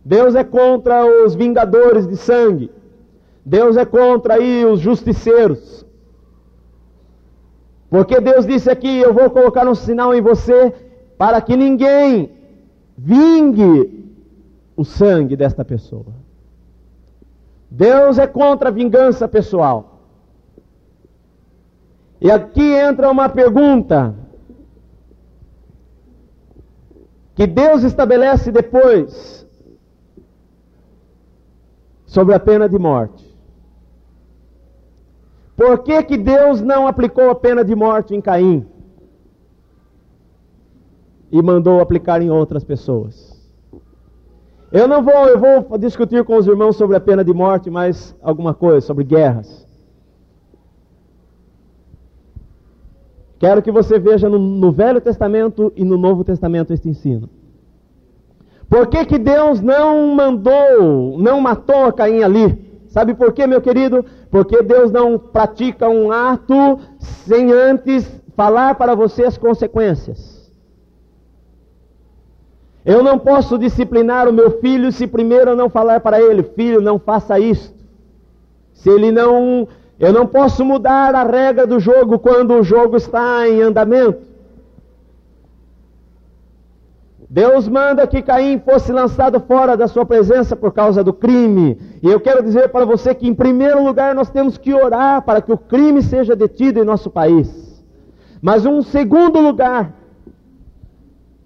Deus 0.05 0.37
é 0.37 0.45
contra 0.45 1.05
os 1.25 1.35
vingadores 1.35 2.07
de 2.07 2.17
sangue. 2.17 2.71
Deus 3.45 3.77
é 3.77 3.85
contra 3.85 4.35
aí 4.35 4.65
os 4.65 4.79
justiceiros. 4.79 5.85
Porque 7.91 8.21
Deus 8.21 8.47
disse 8.47 8.71
aqui: 8.71 9.01
Eu 9.01 9.13
vou 9.13 9.29
colocar 9.29 9.67
um 9.67 9.75
sinal 9.75 10.15
em 10.15 10.23
você 10.23 10.90
para 11.21 11.39
que 11.43 11.55
ninguém 11.55 12.33
vingue 12.97 14.11
o 14.75 14.87
sangue 14.87 15.37
desta 15.37 15.63
pessoa. 15.63 16.15
Deus 17.71 18.19
é 18.19 18.27
contra 18.27 18.71
a 18.71 18.73
vingança 18.73 19.29
pessoal. 19.29 20.01
E 22.23 22.31
aqui 22.31 22.73
entra 22.73 23.11
uma 23.11 23.29
pergunta 23.29 24.15
que 27.35 27.47
Deus 27.47 27.83
estabelece 27.83 28.51
depois 28.51 29.47
sobre 32.07 32.35
a 32.35 32.41
pena 32.41 32.67
de 32.67 32.79
morte. 32.79 33.29
Por 35.55 35.81
que, 35.81 36.03
que 36.03 36.17
Deus 36.17 36.63
não 36.63 36.87
aplicou 36.87 37.29
a 37.29 37.35
pena 37.35 37.63
de 37.63 37.75
morte 37.75 38.15
em 38.15 38.23
Caim? 38.23 38.67
E 41.31 41.41
mandou 41.43 41.81
aplicar 41.81 42.21
em 42.21 42.31
outras 42.31 42.65
pessoas. 42.65 43.31
Eu 44.73 44.87
não 44.87 45.03
vou, 45.03 45.27
eu 45.27 45.39
vou 45.39 45.79
discutir 45.79 46.25
com 46.25 46.37
os 46.37 46.47
irmãos 46.47 46.77
sobre 46.77 46.97
a 46.97 47.01
pena 47.01 47.25
de 47.25 47.33
morte, 47.33 47.69
mas 47.69 48.15
alguma 48.23 48.55
coisa 48.55 48.87
sobre 48.87 49.05
guerras. 49.05 49.67
Quero 53.41 53.63
que 53.63 53.73
você 53.73 53.99
veja 53.99 54.29
no, 54.29 54.39
no, 54.39 54.71
Velho 54.71 55.01
Testamento 55.01 55.73
e 55.75 55.85
no 55.85 55.97
Novo 55.97 56.23
Testamento 56.23 56.73
este 56.73 56.89
ensino. 56.89 57.29
Por 58.69 58.87
que, 58.87 59.05
que 59.05 59.19
Deus 59.19 59.61
não 59.61 60.15
mandou, 60.15 61.19
não 61.19 61.41
matou 61.41 61.87
a 61.87 61.93
Caim 61.93 62.23
ali? 62.23 62.71
Sabe 62.87 63.15
por 63.15 63.33
quê, 63.33 63.47
meu 63.47 63.61
querido? 63.61 64.05
Porque 64.31 64.63
Deus 64.63 64.93
não 64.93 65.19
pratica 65.19 65.89
um 65.89 66.13
ato 66.13 66.79
sem 66.99 67.51
antes 67.51 68.07
falar 68.37 68.75
para 68.77 68.95
você 68.95 69.25
as 69.25 69.39
consequências. 69.39 70.40
Eu 72.85 73.03
não 73.03 73.19
posso 73.19 73.59
disciplinar 73.59 74.29
o 74.29 74.33
meu 74.33 74.61
filho 74.61 74.91
se 74.91 75.07
primeiro 75.07 75.51
eu 75.51 75.57
não 75.57 75.69
falar 75.69 76.01
para 76.01 76.21
ele, 76.21 76.43
filho, 76.43 76.81
não 76.81 76.99
faça 76.99 77.39
isto. 77.39 77.75
Se 78.73 78.89
ele 78.89 79.13
não, 79.13 79.69
eu 79.99 80.13
não 80.13 80.27
posso 80.27 80.65
mudar 80.65 81.15
a 81.15 81.23
regra 81.23 81.67
do 81.67 81.79
jogo 81.79 82.19
quando 82.19 82.55
o 82.55 82.63
jogo 82.63 82.97
está 82.97 83.47
em 83.47 83.61
andamento. 83.61 84.31
Deus 87.29 87.69
manda 87.69 88.09
que 88.09 88.23
Caim 88.23 88.59
fosse 88.59 88.91
lançado 88.91 89.39
fora 89.39 89.77
da 89.77 89.87
sua 89.87 90.05
presença 90.05 90.57
por 90.57 90.73
causa 90.73 91.05
do 91.05 91.13
crime. 91.13 91.79
E 92.03 92.09
eu 92.09 92.19
quero 92.19 92.43
dizer 92.43 92.71
para 92.71 92.85
você 92.85 93.15
que, 93.15 93.29
em 93.29 93.35
primeiro 93.35 93.85
lugar, 93.85 94.17
nós 94.17 94.31
temos 94.31 94.59
que 94.59 94.75
orar 94.75 95.23
para 95.23 95.41
que 95.41 95.53
o 95.53 95.57
crime 95.57 96.03
seja 96.03 96.35
detido 96.35 96.81
em 96.81 96.85
nosso 96.85 97.09
país. 97.09 97.81
Mas, 98.43 98.67
um 98.67 98.83
segundo 98.83 99.39
lugar, 99.39 99.93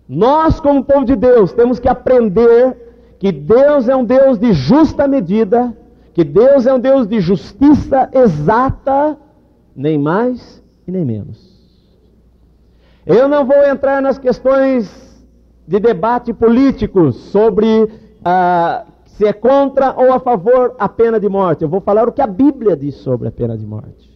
nós, 0.08 0.60
como 0.60 0.84
povo 0.84 1.04
de 1.04 1.16
Deus, 1.16 1.52
temos 1.52 1.78
que 1.78 1.88
aprender 1.88 2.76
que 3.18 3.32
Deus 3.32 3.88
é 3.88 3.96
um 3.96 4.04
Deus 4.04 4.38
de 4.38 4.52
justa 4.52 5.08
medida, 5.08 5.76
que 6.12 6.22
Deus 6.22 6.66
é 6.66 6.74
um 6.74 6.78
Deus 6.78 7.06
de 7.06 7.20
justiça 7.20 8.10
exata, 8.12 9.18
nem 9.74 9.98
mais 9.98 10.62
e 10.86 10.90
nem 10.90 11.04
menos. 11.04 11.54
Eu 13.06 13.28
não 13.28 13.44
vou 13.44 13.64
entrar 13.64 14.00
nas 14.02 14.18
questões 14.18 15.24
de 15.66 15.80
debate 15.80 16.32
políticos 16.32 17.16
sobre 17.16 17.88
ah, 18.22 18.84
se 19.06 19.26
é 19.26 19.32
contra 19.32 19.94
ou 19.96 20.12
a 20.12 20.20
favor 20.20 20.74
a 20.78 20.88
pena 20.88 21.18
de 21.18 21.28
morte. 21.28 21.62
Eu 21.62 21.68
vou 21.68 21.80
falar 21.80 22.08
o 22.08 22.12
que 22.12 22.20
a 22.22 22.26
Bíblia 22.26 22.76
diz 22.76 22.96
sobre 22.96 23.28
a 23.28 23.32
pena 23.32 23.56
de 23.56 23.66
morte. 23.66 24.12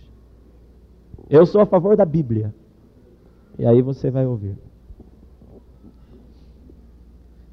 Eu 1.31 1.47
sou 1.47 1.61
a 1.61 1.67
favor 1.67 1.97
da 1.97 2.05
Bíblia. 2.05 2.55
E 3.59 3.67
aí 3.67 3.83
você 3.83 4.11
vai 4.11 4.27
ouvir. 4.27 4.68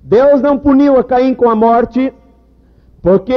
Deus 0.07 0.39
não 0.39 0.55
puniu 0.55 0.97
a 0.97 1.03
Caim 1.03 1.33
com 1.33 1.49
a 1.49 1.55
morte, 1.55 2.13
porque 3.01 3.35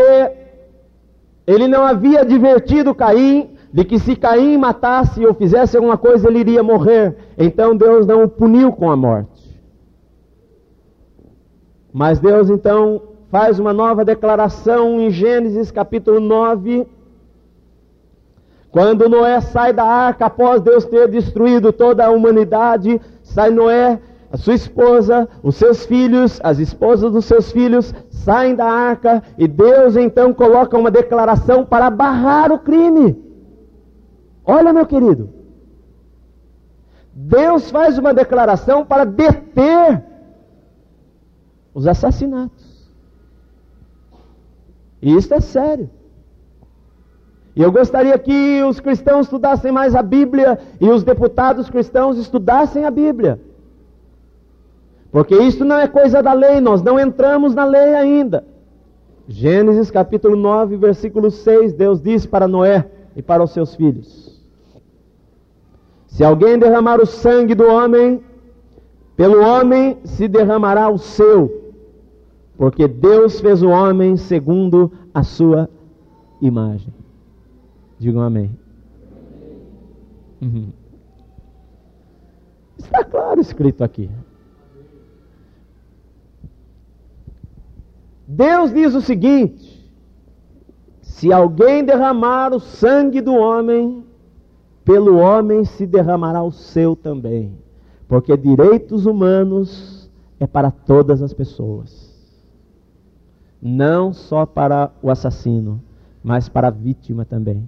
ele 1.46 1.66
não 1.66 1.82
havia 1.82 2.20
advertido 2.20 2.94
Caim 2.94 3.56
de 3.72 3.84
que 3.84 3.98
se 3.98 4.14
Caim 4.14 4.58
matasse 4.58 5.24
ou 5.24 5.32
fizesse 5.32 5.78
alguma 5.78 5.96
coisa, 5.96 6.28
ele 6.28 6.40
iria 6.40 6.62
morrer. 6.62 7.16
Então 7.38 7.74
Deus 7.74 8.06
não 8.06 8.24
o 8.24 8.28
puniu 8.28 8.70
com 8.70 8.90
a 8.90 8.96
morte. 8.96 9.58
Mas 11.90 12.18
Deus 12.18 12.50
então 12.50 13.00
faz 13.30 13.58
uma 13.58 13.72
nova 13.72 14.04
declaração 14.04 15.00
em 15.00 15.08
Gênesis 15.08 15.70
capítulo 15.70 16.20
9. 16.20 16.86
Quando 18.70 19.08
Noé 19.08 19.40
sai 19.40 19.72
da 19.72 19.84
arca 19.84 20.26
após 20.26 20.60
Deus 20.60 20.84
ter 20.84 21.08
destruído 21.08 21.72
toda 21.72 22.04
a 22.04 22.10
humanidade, 22.10 23.00
sai 23.22 23.48
Noé 23.48 23.98
a 24.30 24.36
sua 24.36 24.54
esposa, 24.54 25.28
os 25.42 25.56
seus 25.56 25.86
filhos, 25.86 26.38
as 26.42 26.58
esposas 26.58 27.12
dos 27.12 27.24
seus 27.24 27.50
filhos 27.50 27.94
saem 28.10 28.54
da 28.54 28.66
arca 28.66 29.22
e 29.38 29.48
Deus 29.48 29.96
então 29.96 30.34
coloca 30.34 30.76
uma 30.76 30.90
declaração 30.90 31.64
para 31.64 31.88
barrar 31.88 32.52
o 32.52 32.58
crime. 32.58 33.16
Olha, 34.44 34.72
meu 34.72 34.84
querido. 34.86 35.30
Deus 37.14 37.70
faz 37.70 37.98
uma 37.98 38.12
declaração 38.12 38.84
para 38.84 39.04
deter 39.04 40.04
os 41.72 41.86
assassinatos. 41.86 42.88
E 45.00 45.14
isso 45.14 45.32
é 45.32 45.40
sério. 45.40 45.90
E 47.56 47.62
eu 47.62 47.72
gostaria 47.72 48.16
que 48.18 48.62
os 48.62 48.78
cristãos 48.78 49.26
estudassem 49.26 49.72
mais 49.72 49.94
a 49.94 50.02
Bíblia 50.02 50.58
e 50.80 50.88
os 50.88 51.02
deputados 51.02 51.68
cristãos 51.68 52.18
estudassem 52.18 52.84
a 52.84 52.90
Bíblia. 52.90 53.40
Porque 55.10 55.34
isso 55.36 55.64
não 55.64 55.76
é 55.76 55.88
coisa 55.88 56.22
da 56.22 56.32
lei, 56.32 56.60
nós 56.60 56.82
não 56.82 56.98
entramos 57.00 57.54
na 57.54 57.64
lei 57.64 57.94
ainda. 57.94 58.44
Gênesis 59.26 59.90
capítulo 59.90 60.36
9, 60.36 60.76
versículo 60.76 61.30
6, 61.30 61.72
Deus 61.74 62.00
diz 62.00 62.26
para 62.26 62.48
Noé 62.48 62.90
e 63.16 63.22
para 63.22 63.42
os 63.42 63.50
seus 63.50 63.74
filhos: 63.74 64.42
Se 66.06 66.24
alguém 66.24 66.58
derramar 66.58 67.00
o 67.00 67.06
sangue 67.06 67.54
do 67.54 67.66
homem, 67.66 68.22
pelo 69.16 69.42
homem 69.42 69.98
se 70.04 70.28
derramará 70.28 70.88
o 70.88 70.98
seu, 70.98 71.74
porque 72.56 72.86
Deus 72.86 73.40
fez 73.40 73.62
o 73.62 73.68
homem 73.68 74.16
segundo 74.16 74.92
a 75.12 75.22
sua 75.22 75.68
imagem. 76.40 76.92
Digam 77.98 78.22
amém. 78.22 78.50
Uhum. 80.40 80.68
Está 82.78 83.02
claro 83.04 83.40
escrito 83.40 83.82
aqui. 83.82 84.08
Deus 88.30 88.74
diz 88.74 88.94
o 88.94 89.00
seguinte: 89.00 89.90
se 91.00 91.32
alguém 91.32 91.82
derramar 91.82 92.52
o 92.52 92.60
sangue 92.60 93.22
do 93.22 93.34
homem, 93.34 94.04
pelo 94.84 95.16
homem 95.16 95.64
se 95.64 95.86
derramará 95.86 96.42
o 96.42 96.52
seu 96.52 96.94
também, 96.94 97.56
porque 98.06 98.36
direitos 98.36 99.06
humanos 99.06 100.10
é 100.38 100.46
para 100.46 100.70
todas 100.70 101.22
as 101.22 101.32
pessoas, 101.32 102.14
não 103.62 104.12
só 104.12 104.44
para 104.44 104.92
o 105.02 105.10
assassino, 105.10 105.80
mas 106.22 106.50
para 106.50 106.68
a 106.68 106.70
vítima 106.70 107.24
também. 107.24 107.66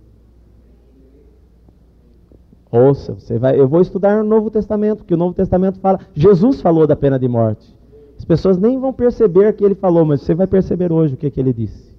Ouça, 2.70 3.14
você 3.14 3.38
vai, 3.38 3.58
eu 3.58 3.66
vou 3.66 3.80
estudar 3.80 4.22
o 4.22 4.24
Novo 4.24 4.50
Testamento, 4.50 5.04
que 5.04 5.14
o 5.14 5.16
Novo 5.16 5.32
Testamento 5.32 5.80
fala, 5.80 6.00
Jesus 6.12 6.60
falou 6.60 6.86
da 6.86 6.94
pena 6.94 7.18
de 7.18 7.26
morte. 7.26 7.79
As 8.30 8.38
pessoas 8.38 8.58
nem 8.58 8.78
vão 8.78 8.92
perceber 8.92 9.52
que 9.54 9.64
ele 9.64 9.74
falou, 9.74 10.04
mas 10.04 10.20
você 10.20 10.36
vai 10.36 10.46
perceber 10.46 10.92
hoje 10.92 11.14
o 11.14 11.16
que, 11.16 11.28
que 11.32 11.40
ele 11.40 11.52
disse. 11.52 11.92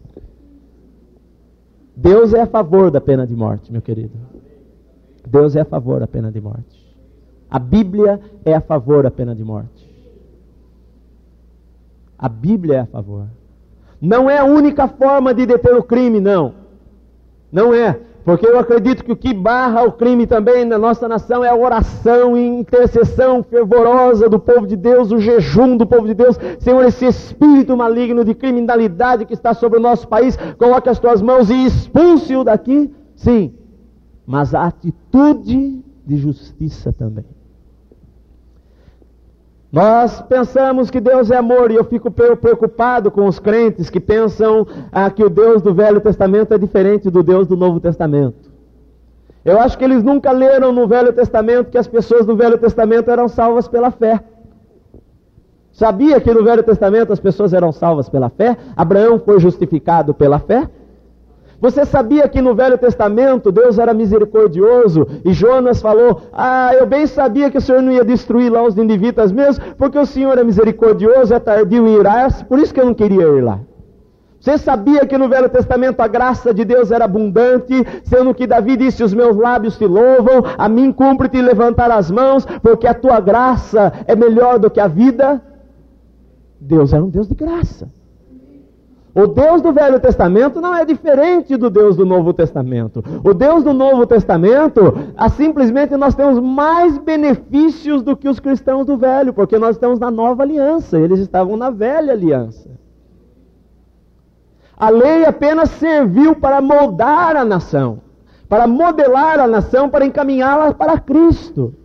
Deus 1.94 2.34
é 2.34 2.40
a 2.40 2.48
favor 2.48 2.90
da 2.90 3.02
pena 3.02 3.28
de 3.28 3.36
morte, 3.36 3.70
meu 3.70 3.82
querido. 3.82 4.14
Deus 5.28 5.58
é 5.58 5.60
a 5.60 5.66
favor 5.66 6.00
da 6.00 6.08
pena 6.08 6.32
de 6.32 6.40
morte. 6.40 6.96
A 7.50 7.60
Bíblia 7.60 8.22
é 8.46 8.54
a 8.54 8.62
favor 8.62 9.04
da 9.04 9.12
pena 9.12 9.36
de 9.36 9.44
morte. 9.44 9.94
A 12.18 12.30
Bíblia 12.30 12.76
é 12.78 12.80
a 12.80 12.86
favor. 12.86 13.26
Não 14.00 14.30
é 14.30 14.38
a 14.38 14.46
única 14.46 14.88
forma 14.88 15.34
de 15.34 15.46
deter 15.46 15.76
o 15.76 15.84
crime, 15.84 16.22
não. 16.22 16.54
Não 17.52 17.74
é. 17.74 18.00
Porque 18.24 18.46
eu 18.46 18.60
acredito 18.60 19.04
que 19.04 19.12
o 19.12 19.16
que 19.16 19.34
barra 19.34 19.84
o 19.84 19.92
crime 19.92 20.28
também 20.28 20.64
na 20.64 20.78
nossa 20.78 21.08
nação 21.08 21.44
é 21.44 21.50
a 21.50 21.56
oração 21.56 22.38
e 22.38 22.46
intercessão 22.46 23.42
fervorosa 23.42 24.30
do 24.30 24.38
povo 24.40 24.68
de 24.68 24.76
Deus, 24.76 25.12
o 25.12 25.20
jejum 25.20 25.76
do 25.76 25.88
povo 25.88 26.06
de 26.06 26.14
Deus. 26.14 26.38
Senhor, 26.60 26.84
esse 26.86 27.06
espírito 27.06 27.76
maligno 27.76 28.24
de 28.24 28.36
criminalidade 28.36 29.26
que 29.26 29.34
está 29.34 29.54
sobre 29.54 29.80
o 29.80 29.82
nosso 29.82 30.08
país, 30.08 30.38
coloque 30.58 30.88
as 30.88 31.00
tuas 31.00 31.22
mãos 31.22 31.50
e 31.50 31.66
expulse-o 31.66 32.44
daqui. 32.44 32.94
Sim, 33.16 33.54
mas 34.26 34.54
a 34.54 34.66
atitude 34.66 35.84
de 36.06 36.18
justiça 36.18 36.94
também. 36.94 37.41
Nós 39.72 40.22
pensamos 40.24 40.90
que 40.90 41.00
Deus 41.00 41.32
é 41.32 41.38
amor 41.38 41.72
e 41.72 41.76
eu 41.76 41.84
fico 41.86 42.12
preocupado 42.12 43.10
com 43.10 43.26
os 43.26 43.40
crentes 43.40 43.90
que 43.90 44.02
pensam 44.02 44.68
ah, 44.92 45.10
que 45.10 45.24
o 45.24 45.30
Deus 45.30 45.62
do 45.62 45.74
Velho 45.74 46.02
Testamento 46.02 46.54
é 46.54 46.58
diferente 46.58 47.10
do 47.10 47.24
Deus 47.24 47.48
do 47.48 47.56
Novo 47.56 47.80
Testamento. 47.80 48.52
Eu 49.46 49.60
acho 49.60 49.78
que 49.78 49.86
eles 49.86 50.04
nunca 50.04 50.32
leram 50.32 50.74
no 50.74 50.88
Velho 50.88 51.14
Testamento 51.14 51.72
que 51.72 51.78
as 51.78 51.88
pessoas 51.88 52.26
do 52.26 52.36
Velho 52.36 52.58
Testamento 52.58 53.10
eram 53.10 53.30
salvas 53.30 53.68
pela 53.68 53.92
fé. 53.92 54.22
Sabia 55.72 56.20
que 56.20 56.34
no 56.34 56.44
Velho 56.44 56.64
Testamento 56.64 57.14
as 57.14 57.20
pessoas 57.20 57.54
eram 57.54 57.72
salvas 57.72 58.10
pela 58.10 58.30
fé? 58.30 58.58
Abraão 58.76 59.20
foi 59.20 59.40
justificado 59.40 60.14
pela 60.14 60.38
fé? 60.38 60.70
Você 61.62 61.86
sabia 61.86 62.28
que 62.28 62.42
no 62.42 62.56
Velho 62.56 62.76
Testamento 62.76 63.52
Deus 63.52 63.78
era 63.78 63.94
misericordioso 63.94 65.08
e 65.24 65.32
Jonas 65.32 65.80
falou: 65.80 66.24
Ah, 66.34 66.72
eu 66.74 66.88
bem 66.88 67.06
sabia 67.06 67.52
que 67.52 67.60
o 67.60 67.62
Senhor 67.62 67.84
não 67.84 67.92
ia 67.92 68.04
destruir 68.04 68.52
lá 68.52 68.64
os 68.64 68.74
ninivitas 68.74 69.32
mesmo, 69.32 69.64
porque 69.78 70.00
o 70.00 70.06
Senhor 70.06 70.36
é 70.40 70.44
misericordioso, 70.44 71.32
é 71.32 71.40
tardio 71.40 71.88
em 71.88 72.00
irar, 72.00 72.48
por 72.48 72.58
isso 72.58 72.74
que 72.74 72.82
eu 72.82 72.86
não 72.86 72.96
queria 72.96 73.28
ir 73.28 73.42
lá. 73.42 73.60
Você 74.40 74.58
sabia 74.58 75.06
que 75.06 75.20
no 75.20 75.30
Velho 75.30 75.48
Testamento 75.50 76.00
a 76.00 76.08
graça 76.08 76.52
de 76.52 76.66
Deus 76.66 76.90
era 76.90 77.06
abundante, 77.06 77.86
sendo 78.06 78.34
que 78.34 78.48
Davi 78.48 78.76
disse: 78.76 79.04
Os 79.04 79.14
meus 79.14 79.38
lábios 79.38 79.78
te 79.78 79.86
louvam, 79.86 80.44
a 80.58 80.68
mim 80.68 80.92
cumpre-te 80.92 81.40
levantar 81.40 81.92
as 81.92 82.10
mãos, 82.10 82.44
porque 82.64 82.88
a 82.88 82.94
tua 82.96 83.20
graça 83.20 83.94
é 84.08 84.16
melhor 84.16 84.58
do 84.58 84.72
que 84.72 84.80
a 84.80 84.88
vida? 84.88 85.40
Deus 86.60 86.92
era 86.92 87.04
um 87.04 87.10
Deus 87.10 87.28
de 87.28 87.36
graça. 87.36 88.01
O 89.14 89.28
Deus 89.28 89.62
do 89.62 89.74
Velho 89.74 90.00
Testamento 90.00 90.62
não 90.62 90.74
é 90.74 90.86
diferente 90.86 91.58
do 91.58 91.70
Deus 91.70 91.98
do 91.98 92.06
Novo 92.06 92.34
Testamento. 92.34 93.04
O 93.24 93.34
Deus 93.34 93.62
do 93.64 93.74
Novo 93.74 94.08
Testamento, 94.08 94.94
a, 95.18 95.28
simplesmente 95.28 95.98
nós 95.98 96.16
temos 96.16 96.40
mais 96.40 96.98
benefícios 96.98 98.04
do 98.04 98.16
que 98.16 98.30
os 98.30 98.40
cristãos 98.40 98.86
do 98.86 98.98
Velho, 98.98 99.34
porque 99.34 99.60
nós 99.60 99.76
estamos 99.76 100.00
na 100.00 100.10
nova 100.10 100.44
aliança, 100.44 100.98
eles 100.98 101.20
estavam 101.20 101.58
na 101.58 101.70
velha 101.70 102.14
aliança. 102.14 102.70
A 104.78 104.90
lei 104.90 105.26
apenas 105.26 105.70
serviu 105.72 106.34
para 106.36 106.62
moldar 106.62 107.36
a 107.36 107.44
nação, 107.44 108.00
para 108.48 108.66
modelar 108.66 109.40
a 109.40 109.48
nação, 109.48 109.90
para 109.90 110.06
encaminhá-la 110.06 110.74
para 110.74 110.98
Cristo. 111.00 111.76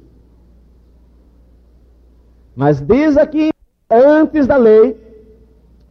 Mas 2.55 2.81
diz 2.81 3.17
aqui, 3.17 3.51
antes 3.91 4.47
da 4.47 4.57
lei, 4.57 5.06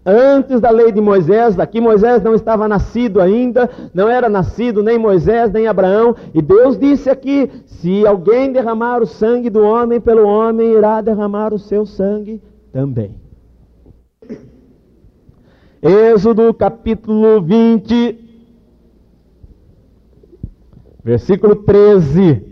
Antes 0.06 0.62
da 0.62 0.70
lei 0.70 0.92
de 0.92 1.02
Moisés, 1.02 1.56
daqui 1.56 1.82
Moisés 1.82 2.22
não 2.22 2.36
estava 2.36 2.68
nascido 2.68 3.20
ainda, 3.20 3.68
não 3.92 4.08
era 4.08 4.30
nascido 4.30 4.84
nem 4.84 5.00
Moisés 5.00 5.52
nem 5.52 5.66
Abraão, 5.66 6.16
e 6.32 6.44
Deus 6.44 6.78
disse 6.78 7.10
aqui: 7.10 7.50
se 7.66 8.06
alguém 8.06 8.52
derramar 8.52 9.02
o 9.02 9.08
sangue 9.08 9.50
do 9.50 9.64
homem 9.64 10.00
pelo 10.00 10.28
homem, 10.28 10.74
irá 10.74 11.02
derramar 11.02 11.52
o 11.56 11.58
seu 11.58 11.88
sangue 11.88 12.40
também. 12.72 13.16
Êxodo 15.82 16.54
capítulo 16.54 17.42
20, 17.42 18.20
versículo 21.04 21.56
13. 21.56 22.44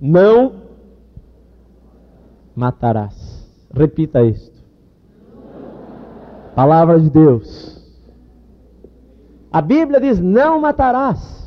Não 0.00 0.54
matarás. 2.54 3.27
Repita 3.78 4.24
isto. 4.24 4.58
Palavra 6.54 6.98
de 6.98 7.08
Deus. 7.08 7.78
A 9.52 9.62
Bíblia 9.62 10.00
diz: 10.00 10.18
não 10.18 10.60
matarás. 10.60 11.38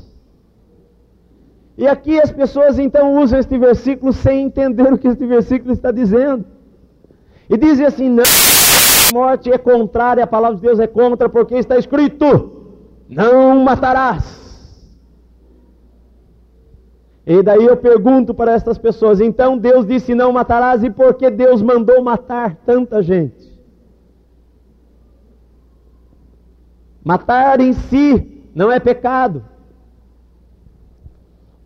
E 1.78 1.86
aqui 1.88 2.20
as 2.22 2.32
pessoas 2.32 2.80
então 2.80 3.22
usam 3.22 3.38
este 3.40 3.58
versículo 3.58 4.14
sem 4.14 4.44
entender 4.44 4.94
o 4.94 4.98
que 4.98 5.10
este 5.10 5.26
versículo 5.26 5.74
está 5.74 5.92
dizendo. 5.92 6.46
E 7.50 7.58
dizem 7.58 7.86
assim: 7.86 8.08
não, 8.08 8.24
a 8.24 9.14
morte 9.14 9.52
é 9.52 9.58
contrária, 9.58 10.24
a 10.24 10.28
palavra 10.28 10.56
de 10.56 10.62
Deus 10.62 10.80
é 10.80 10.88
contra, 10.88 11.28
porque 11.28 11.56
está 11.56 11.78
escrito: 11.78 12.70
não 13.10 13.62
matarás. 13.62 14.51
E 17.26 17.44
daí 17.44 17.66
eu 17.66 17.78
pergunto 17.78 18.34
para 18.34 18.54
estas 18.54 18.78
pessoas: 18.78 19.20
então 19.20 19.58
Deus 19.58 19.86
disse 19.86 20.16
não 20.16 20.32
matarás, 20.32 20.84
e 20.84 20.90
por 20.90 21.14
que 21.14 21.30
Deus 21.30 21.62
mandou 21.62 22.02
matar 22.02 22.56
tanta 22.66 23.02
gente? 23.02 23.52
Matar 27.04 27.60
em 27.60 27.74
si 27.74 28.44
não 28.54 28.72
é 28.72 28.80
pecado. 28.80 29.46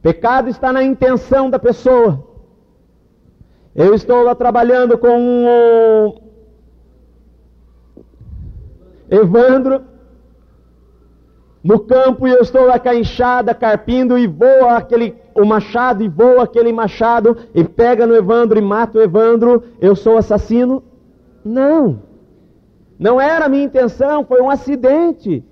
Pecado 0.01 0.49
está 0.49 0.71
na 0.71 0.83
intenção 0.83 1.49
da 1.49 1.57
pessoa. 1.57 2.23
Eu 3.73 3.93
estou 3.93 4.23
lá 4.23 4.35
trabalhando 4.35 4.97
com 4.97 5.45
o 5.45 6.21
Evandro 9.09 9.83
no 11.63 11.79
campo 11.79 12.27
e 12.27 12.31
eu 12.31 12.41
estou 12.41 12.65
lá 12.65 12.79
com 12.79 12.89
a 12.89 12.95
enxada, 12.95 13.53
carpindo 13.53 14.17
e 14.17 14.27
voa 14.27 14.77
aquele 14.77 15.24
o 15.35 15.45
machado 15.45 16.01
e 16.01 16.07
voa 16.07 16.43
aquele 16.43 16.71
machado 16.71 17.37
e 17.53 17.63
pega 17.63 18.07
no 18.07 18.15
Evandro 18.15 18.57
e 18.57 18.61
mata 18.61 18.97
o 18.97 19.01
Evandro, 19.01 19.61
eu 19.81 19.95
sou 19.95 20.17
assassino? 20.17 20.81
Não. 21.43 21.99
Não 22.97 23.19
era 23.19 23.45
a 23.45 23.49
minha 23.49 23.65
intenção, 23.65 24.23
foi 24.23 24.41
um 24.41 24.49
acidente. 24.49 25.43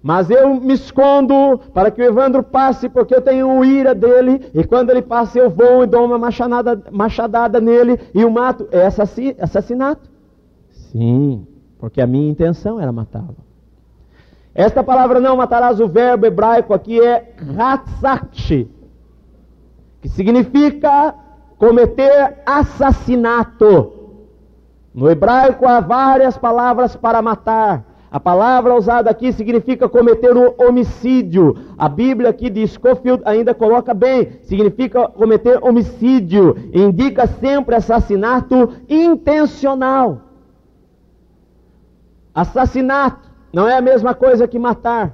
Mas 0.00 0.30
eu 0.30 0.54
me 0.54 0.74
escondo 0.74 1.60
para 1.74 1.90
que 1.90 2.00
o 2.00 2.04
Evandro 2.04 2.42
passe, 2.42 2.88
porque 2.88 3.14
eu 3.14 3.20
tenho 3.20 3.64
ira 3.64 3.94
dele, 3.94 4.50
e 4.54 4.64
quando 4.64 4.90
ele 4.90 5.02
passa 5.02 5.38
eu 5.38 5.50
vou 5.50 5.82
e 5.82 5.86
dou 5.86 6.04
uma 6.04 6.18
machadada, 6.18 6.82
machadada 6.90 7.60
nele 7.60 7.98
e 8.14 8.24
o 8.24 8.30
mato. 8.30 8.68
É 8.70 8.86
assassinato? 8.86 10.10
Sim, 10.70 11.46
porque 11.78 12.00
a 12.00 12.06
minha 12.06 12.30
intenção 12.30 12.80
era 12.80 12.92
matá-lo. 12.92 13.36
Esta 14.54 14.82
palavra 14.82 15.18
não 15.18 15.36
matarás, 15.36 15.80
o 15.80 15.88
verbo 15.88 16.26
hebraico 16.26 16.74
aqui 16.74 17.00
é 17.00 17.34
ratzakshi, 17.56 18.70
que 20.00 20.08
significa 20.08 21.14
cometer 21.56 22.42
assassinato. 22.44 23.92
No 24.94 25.10
hebraico 25.10 25.66
há 25.66 25.80
várias 25.80 26.36
palavras 26.36 26.94
para 26.94 27.22
matar. 27.22 27.84
A 28.10 28.20
palavra 28.20 28.74
usada 28.74 29.08
aqui 29.08 29.32
significa 29.32 29.88
cometer 29.88 30.36
um 30.36 30.52
homicídio. 30.58 31.56
A 31.78 31.88
Bíblia 31.88 32.28
aqui 32.28 32.50
de 32.50 32.66
Schofield 32.68 33.22
ainda 33.24 33.54
coloca 33.54 33.94
bem, 33.94 34.32
significa 34.42 35.08
cometer 35.08 35.58
homicídio. 35.64 36.54
Indica 36.74 37.26
sempre 37.26 37.74
assassinato 37.74 38.74
intencional. 38.86 40.20
Assassinato 42.34 43.31
não 43.52 43.68
é 43.68 43.76
a 43.76 43.82
mesma 43.82 44.14
coisa 44.14 44.48
que 44.48 44.58
matar. 44.58 45.12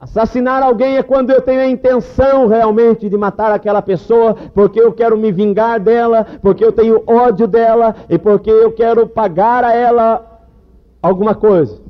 Assassinar 0.00 0.62
alguém 0.62 0.96
é 0.96 1.02
quando 1.02 1.30
eu 1.30 1.42
tenho 1.42 1.60
a 1.60 1.68
intenção 1.68 2.46
realmente 2.46 3.08
de 3.08 3.16
matar 3.16 3.50
aquela 3.50 3.82
pessoa, 3.82 4.36
porque 4.54 4.80
eu 4.80 4.92
quero 4.92 5.18
me 5.18 5.32
vingar 5.32 5.80
dela, 5.80 6.24
porque 6.40 6.64
eu 6.64 6.70
tenho 6.70 7.02
ódio 7.04 7.48
dela 7.48 7.96
e 8.08 8.16
porque 8.16 8.50
eu 8.50 8.70
quero 8.70 9.08
pagar 9.08 9.64
a 9.64 9.74
ela 9.74 10.40
alguma 11.02 11.34
coisa. 11.34 11.80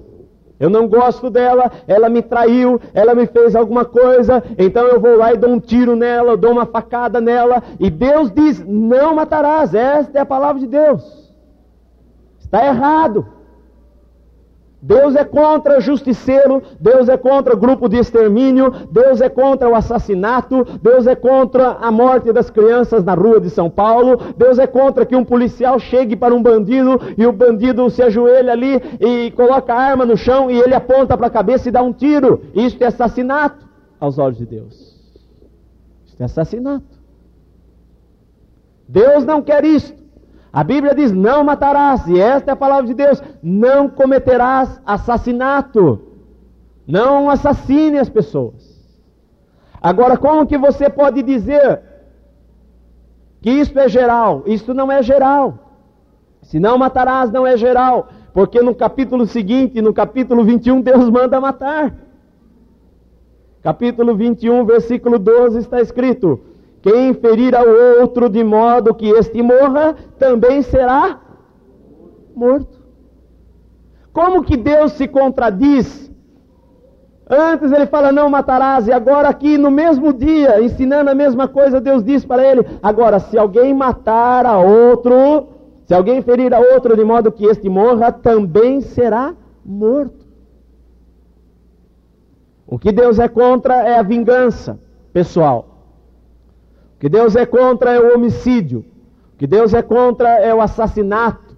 Eu 0.59 0.71
não 0.71 0.89
gosto 0.89 1.29
dela, 1.29 1.71
ela 1.87 2.09
me 2.09 2.23
traiu, 2.23 2.81
ela 2.95 3.15
me 3.15 3.27
fez 3.27 3.55
alguma 3.55 3.85
coisa, 3.85 4.43
então 4.59 4.87
eu 4.87 4.99
vou 4.99 5.17
lá 5.17 5.33
e 5.33 5.37
dou 5.37 5.51
um 5.51 5.61
tiro 5.61 5.95
nela, 5.95 6.37
dou 6.37 6.51
uma 6.51 6.67
facada 6.67 7.21
nela, 7.21 7.63
e 7.79 7.91
Deus 7.91 8.33
diz: 8.33 8.65
não 8.67 9.15
matarás, 9.15 9.75
esta 9.75 10.19
é 10.19 10.21
a 10.23 10.27
palavra 10.27 10.61
de 10.61 10.67
Deus. 10.67 11.31
Está 12.41 12.67
errado. 12.67 13.38
Deus 14.81 15.17
é 15.17 15.25
contra 15.25 15.81
justiceiro, 15.81 16.62
Deus 16.79 17.09
é 17.09 17.17
contra 17.17 17.57
grupo 17.57 17.88
de 17.88 17.97
extermínio, 17.97 18.71
Deus 18.93 19.21
é 19.21 19.29
contra 19.29 19.69
o 19.69 19.75
assassinato, 19.75 20.64
Deus 20.81 21.07
é 21.07 21.17
contra 21.17 21.73
a 21.73 21.91
morte 21.91 22.33
das 22.33 22.49
crianças 22.49 23.03
na 23.03 23.14
rua 23.14 23.41
de 23.41 23.51
São 23.51 23.69
Paulo, 23.69 24.17
Deus 24.37 24.57
é 24.59 24.69
contra 24.69 25.05
que 25.05 25.17
um 25.17 25.25
policial 25.25 25.81
chegue 25.81 26.14
para 26.14 26.33
um 26.33 26.41
bandido 26.41 27.01
e 27.17 27.27
o 27.27 27.33
bandido 27.33 27.91
se 27.91 28.03
ajoelha 28.03 28.53
ali 28.53 28.81
e 29.01 29.33
coloca 29.33 29.75
a 29.75 29.81
arma 29.81 30.07
no 30.07 30.17
chão 30.17 30.49
e 30.49 30.59
ele 30.59 30.75
aponta 30.75 31.17
para 31.17 31.27
a 31.27 31.31
cabeça 31.31 31.69
e 31.69 31.73
dá 31.73 31.83
um 31.83 31.93
tiro. 31.93 32.43
Isto 32.55 32.83
é 32.83 32.87
assassinato 32.87 33.67
aos 33.99 34.17
olhos 34.17 34.38
de 34.38 34.47
Deus. 34.47 34.97
Isto 36.07 36.21
é 36.21 36.25
assassinato. 36.25 36.99
Deus 38.87 39.25
não 39.25 39.43
quer 39.43 39.64
isto. 39.64 39.98
A 40.59 40.64
Bíblia 40.64 40.92
diz: 40.92 41.12
não 41.12 41.44
matarás, 41.44 42.05
e 42.09 42.18
esta 42.18 42.51
é 42.51 42.53
a 42.53 42.57
palavra 42.57 42.85
de 42.85 42.92
Deus: 42.92 43.23
não 43.40 43.88
cometerás 43.88 44.81
assassinato. 44.85 46.01
Não 46.85 47.31
assassine 47.31 47.97
as 47.97 48.09
pessoas. 48.09 48.77
Agora, 49.81 50.16
como 50.16 50.49
que 50.49 50.59
você 50.59 50.90
pode 50.90 51.23
dizer 51.23 51.81
que 53.40 53.51
isto 53.51 53.79
é 53.79 53.88
geral? 53.88 54.42
Isto 54.47 54.75
não 54.75 54.90
é 54.90 55.01
geral. 55.01 55.47
Se 56.42 56.59
não 56.59 56.77
matarás, 56.77 57.31
não 57.31 57.47
é 57.47 57.57
geral. 57.57 58.09
Porque 58.35 58.61
no 58.61 58.75
capítulo 58.75 59.27
seguinte, 59.27 59.81
no 59.81 59.94
capítulo 59.94 60.42
21, 60.42 60.81
Deus 60.81 61.09
manda 61.09 61.40
matar. 61.40 61.94
Capítulo 63.62 64.16
21, 64.16 64.64
versículo 64.64 65.21
12 65.21 65.61
está 65.61 65.81
escrito: 65.81 66.40
quem 66.88 67.12
ferir 67.12 67.55
ao 67.55 67.68
outro 68.01 68.31
de 68.31 68.42
modo 68.42 68.94
que 68.94 69.11
este 69.11 69.42
morra, 69.42 69.94
também 70.18 70.62
será 70.62 71.20
morto. 72.35 72.79
Como 74.11 74.42
que 74.42 74.57
Deus 74.57 74.92
se 74.92 75.07
contradiz? 75.07 76.11
Antes 77.29 77.72
ele 77.72 77.87
fala 77.87 78.11
não 78.11 78.31
matarás, 78.31 78.88
e 78.88 78.92
agora 78.92 79.29
aqui 79.29 79.59
no 79.59 79.70
mesmo 79.70 80.14
dia, 80.14 80.62
ensinando 80.62 81.11
a 81.11 81.14
mesma 81.14 81.46
coisa, 81.46 81.79
Deus 81.79 82.03
diz 82.03 82.24
para 82.24 82.42
ele: 82.42 82.66
agora, 82.83 83.18
se 83.18 83.37
alguém 83.37 83.74
matar 83.74 84.46
a 84.46 84.59
outro, 84.59 85.48
se 85.85 85.92
alguém 85.92 86.22
ferir 86.22 86.55
a 86.55 86.59
outro 86.59 86.96
de 86.96 87.05
modo 87.05 87.31
que 87.31 87.44
este 87.44 87.68
morra, 87.68 88.11
também 88.11 88.81
será 88.81 89.35
morto. 89.62 90.27
O 92.66 92.79
que 92.79 92.92
Deus 92.92 93.18
é 93.18 93.29
contra 93.29 93.74
é 93.87 93.98
a 93.98 94.03
vingança 94.03 94.79
pessoal. 95.12 95.67
O 96.99 97.01
que 97.01 97.09
Deus 97.09 97.37
é 97.37 97.47
contra 97.47 97.93
é 97.93 98.01
o 98.01 98.17
homicídio. 98.17 98.81
O 99.35 99.39
que 99.39 99.47
Deus 99.47 99.73
é 99.73 99.81
contra 99.81 100.41
é 100.41 100.53
o 100.53 100.61
assassinato. 100.61 101.57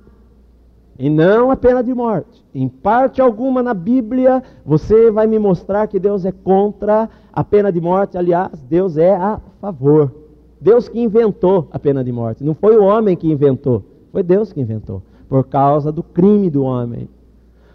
E 0.98 1.08
não 1.08 1.50
a 1.50 1.56
pena 1.56 1.82
de 1.82 1.94
morte. 1.94 2.44
Em 2.54 2.68
parte 2.68 3.22
alguma 3.22 3.62
na 3.62 3.72
Bíblia, 3.72 4.42
você 4.66 5.10
vai 5.10 5.26
me 5.26 5.38
mostrar 5.38 5.86
que 5.86 5.98
Deus 5.98 6.26
é 6.26 6.30
contra 6.30 7.08
a 7.32 7.42
pena 7.42 7.72
de 7.72 7.80
morte. 7.80 8.18
Aliás, 8.18 8.60
Deus 8.68 8.98
é 8.98 9.16
a 9.16 9.40
favor. 9.62 10.14
Deus 10.60 10.90
que 10.90 11.00
inventou 11.00 11.68
a 11.72 11.78
pena 11.78 12.04
de 12.04 12.12
morte. 12.12 12.44
Não 12.44 12.54
foi 12.54 12.76
o 12.76 12.84
homem 12.84 13.16
que 13.16 13.32
inventou, 13.32 13.82
foi 14.12 14.22
Deus 14.22 14.52
que 14.52 14.60
inventou. 14.60 15.02
Por 15.26 15.44
causa 15.44 15.90
do 15.90 16.02
crime 16.02 16.50
do 16.50 16.64
homem. 16.64 17.08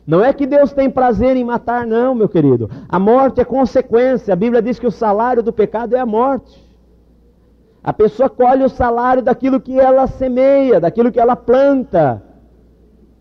Não 0.05 0.23
é 0.23 0.31
que 0.31 0.45
Deus 0.45 0.71
tem 0.71 0.87
prazer 0.87 1.35
em 1.35 1.43
matar, 1.43 1.87
não, 1.87 2.13
meu 2.13 2.29
querido. 2.29 2.69
A 2.87 2.99
morte 2.99 3.41
é 3.41 3.43
consequência. 3.43 4.33
A 4.33 4.37
Bíblia 4.37 4.61
diz 4.61 4.77
que 4.77 4.85
o 4.85 4.91
salário 4.91 5.41
do 5.41 5.51
pecado 5.51 5.95
é 5.95 5.99
a 5.99 6.05
morte. 6.05 6.63
A 7.85 7.93
pessoa 7.93 8.27
colhe 8.27 8.63
o 8.63 8.69
salário 8.69 9.21
daquilo 9.21 9.61
que 9.61 9.79
ela 9.79 10.07
semeia, 10.07 10.79
daquilo 10.79 11.11
que 11.11 11.19
ela 11.19 11.35
planta. 11.35 12.19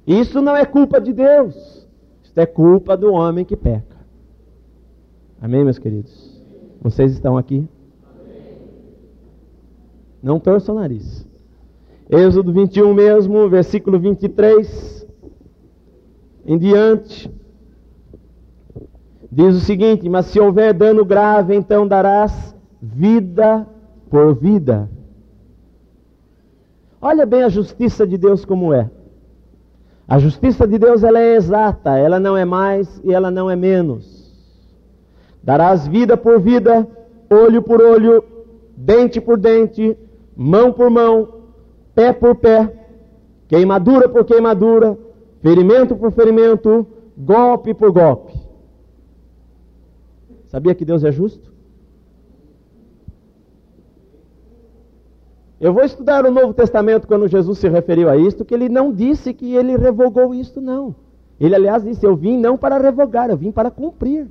Isso 0.06 0.40
não 0.40 0.56
é 0.56 0.64
culpa 0.64 0.98
de 0.98 1.12
Deus. 1.12 1.86
Isso 2.22 2.40
é 2.40 2.46
culpa 2.46 2.96
do 2.96 3.12
homem 3.12 3.44
que 3.44 3.58
peca. 3.58 3.98
Amém, 5.38 5.62
meus 5.62 5.78
queridos? 5.78 6.42
Vocês 6.80 7.12
estão 7.12 7.36
aqui? 7.36 7.68
Não 10.22 10.40
torça 10.40 10.72
o 10.72 10.76
nariz. 10.76 11.28
Êxodo 12.08 12.50
21 12.50 12.94
mesmo, 12.94 13.50
versículo 13.50 14.00
23 14.00 15.06
em 16.46 16.56
diante. 16.56 17.30
Diz 19.30 19.56
o 19.56 19.60
seguinte: 19.60 20.08
Mas 20.08 20.24
se 20.24 20.40
houver 20.40 20.72
dano 20.72 21.04
grave, 21.04 21.54
então 21.54 21.86
darás 21.86 22.56
vida 22.80 23.68
por 24.10 24.34
vida. 24.34 24.88
Olha 27.00 27.26
bem 27.26 27.42
a 27.42 27.48
justiça 27.48 28.06
de 28.06 28.16
Deus 28.16 28.44
como 28.44 28.72
é. 28.72 28.90
A 30.06 30.18
justiça 30.18 30.66
de 30.66 30.78
Deus 30.78 31.02
ela 31.02 31.18
é 31.18 31.34
exata, 31.34 31.98
ela 31.98 32.20
não 32.20 32.36
é 32.36 32.44
mais 32.44 33.00
e 33.04 33.12
ela 33.12 33.30
não 33.30 33.50
é 33.50 33.56
menos. 33.56 34.32
Darás 35.42 35.86
vida 35.86 36.16
por 36.16 36.40
vida, 36.40 36.86
olho 37.30 37.62
por 37.62 37.80
olho, 37.80 38.24
dente 38.76 39.20
por 39.20 39.38
dente, 39.38 39.96
mão 40.36 40.72
por 40.72 40.90
mão, 40.90 41.28
pé 41.94 42.12
por 42.12 42.34
pé, 42.36 42.72
queimadura 43.48 44.08
por 44.08 44.24
queimadura, 44.24 44.98
ferimento 45.40 45.96
por 45.96 46.12
ferimento, 46.12 46.86
golpe 47.16 47.72
por 47.72 47.92
golpe. 47.92 48.34
Sabia 50.48 50.74
que 50.74 50.84
Deus 50.84 51.04
é 51.04 51.12
justo? 51.12 51.53
Eu 55.64 55.72
vou 55.72 55.82
estudar 55.82 56.26
o 56.26 56.30
Novo 56.30 56.52
Testamento 56.52 57.08
quando 57.08 57.26
Jesus 57.26 57.58
se 57.58 57.70
referiu 57.70 58.10
a 58.10 58.18
isto, 58.18 58.44
que 58.44 58.52
ele 58.52 58.68
não 58.68 58.92
disse 58.92 59.32
que 59.32 59.56
ele 59.56 59.78
revogou 59.78 60.34
isto, 60.34 60.60
não. 60.60 60.94
Ele, 61.40 61.54
aliás, 61.54 61.82
disse: 61.82 62.04
Eu 62.04 62.14
vim 62.14 62.36
não 62.36 62.54
para 62.54 62.76
revogar, 62.76 63.30
eu 63.30 63.36
vim 63.38 63.50
para 63.50 63.70
cumprir. 63.70 64.26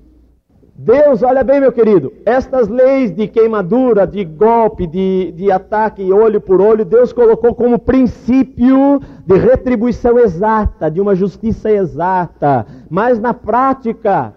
Deus, 0.75 1.23
olha 1.23 1.43
bem, 1.43 1.59
meu 1.59 1.71
querido, 1.71 2.13
estas 2.23 2.67
leis 2.67 3.11
de 3.11 3.27
queimadura, 3.27 4.05
de 4.05 4.23
golpe, 4.23 4.85
de, 4.85 5.31
de 5.31 5.51
ataque 5.51 6.13
olho 6.13 6.39
por 6.39 6.61
olho, 6.61 6.85
Deus 6.85 7.11
colocou 7.11 7.55
como 7.55 7.79
princípio 7.79 9.01
de 9.25 9.35
retribuição 9.35 10.19
exata, 10.19 10.91
de 10.91 11.01
uma 11.01 11.15
justiça 11.15 11.71
exata. 11.71 12.63
Mas 12.91 13.19
na 13.19 13.33
prática, 13.33 14.35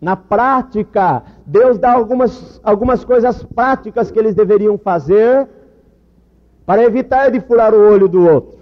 na 0.00 0.16
prática, 0.16 1.24
Deus 1.44 1.78
dá 1.78 1.92
algumas, 1.92 2.58
algumas 2.64 3.04
coisas 3.04 3.42
práticas 3.42 4.10
que 4.10 4.18
eles 4.18 4.34
deveriam 4.34 4.78
fazer 4.78 5.46
para 6.64 6.82
evitar 6.82 7.30
de 7.30 7.40
furar 7.40 7.74
o 7.74 7.80
olho 7.80 8.08
do 8.08 8.26
outro. 8.26 8.58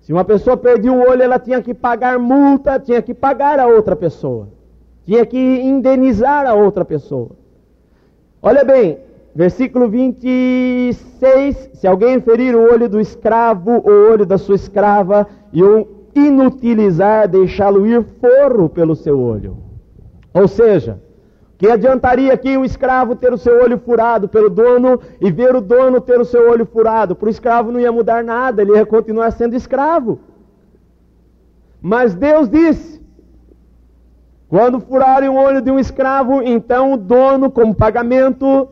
Se 0.00 0.12
uma 0.12 0.24
pessoa 0.24 0.56
perdia 0.56 0.92
o 0.92 1.00
olho, 1.00 1.22
ela 1.22 1.38
tinha 1.38 1.60
que 1.60 1.74
pagar 1.74 2.18
multa, 2.18 2.78
tinha 2.78 3.02
que 3.02 3.12
pagar 3.12 3.60
a 3.60 3.66
outra 3.66 3.94
pessoa, 3.94 4.48
tinha 5.04 5.24
que 5.26 5.38
indenizar 5.38 6.46
a 6.46 6.54
outra 6.54 6.84
pessoa. 6.84 7.30
Olha 8.40 8.64
bem, 8.64 8.98
versículo 9.34 9.88
26: 9.88 11.70
se 11.74 11.86
alguém 11.86 12.20
ferir 12.20 12.54
o 12.54 12.72
olho 12.72 12.88
do 12.88 13.00
escravo, 13.00 13.82
o 13.84 14.10
olho 14.10 14.24
da 14.24 14.38
sua 14.38 14.54
escrava, 14.54 15.26
e 15.52 15.62
o 15.62 15.86
inutilizar, 16.14 17.28
deixá-lo 17.28 17.86
ir 17.86 18.02
forro 18.20 18.68
pelo 18.68 18.96
seu 18.96 19.20
olho. 19.20 19.56
Ou 20.32 20.48
seja, 20.48 21.00
que 21.58 21.68
adiantaria 21.68 22.32
aqui 22.32 22.56
o 22.56 22.64
escravo 22.64 23.16
ter 23.16 23.32
o 23.32 23.36
seu 23.36 23.60
olho 23.60 23.78
furado 23.78 24.28
pelo 24.28 24.48
dono 24.48 25.00
e 25.20 25.28
ver 25.28 25.56
o 25.56 25.60
dono 25.60 26.00
ter 26.00 26.20
o 26.20 26.24
seu 26.24 26.48
olho 26.48 26.64
furado? 26.64 27.16
Para 27.16 27.26
o 27.26 27.30
escravo 27.30 27.72
não 27.72 27.80
ia 27.80 27.90
mudar 27.90 28.22
nada, 28.22 28.62
ele 28.62 28.76
ia 28.76 28.86
continuar 28.86 29.32
sendo 29.32 29.56
escravo. 29.56 30.20
Mas 31.82 32.14
Deus 32.14 32.48
disse: 32.48 33.02
Quando 34.48 34.78
furarem 34.78 35.28
o 35.28 35.34
olho 35.34 35.60
de 35.60 35.70
um 35.70 35.80
escravo, 35.80 36.42
então 36.42 36.92
o 36.92 36.96
dono, 36.96 37.50
como 37.50 37.74
pagamento, 37.74 38.68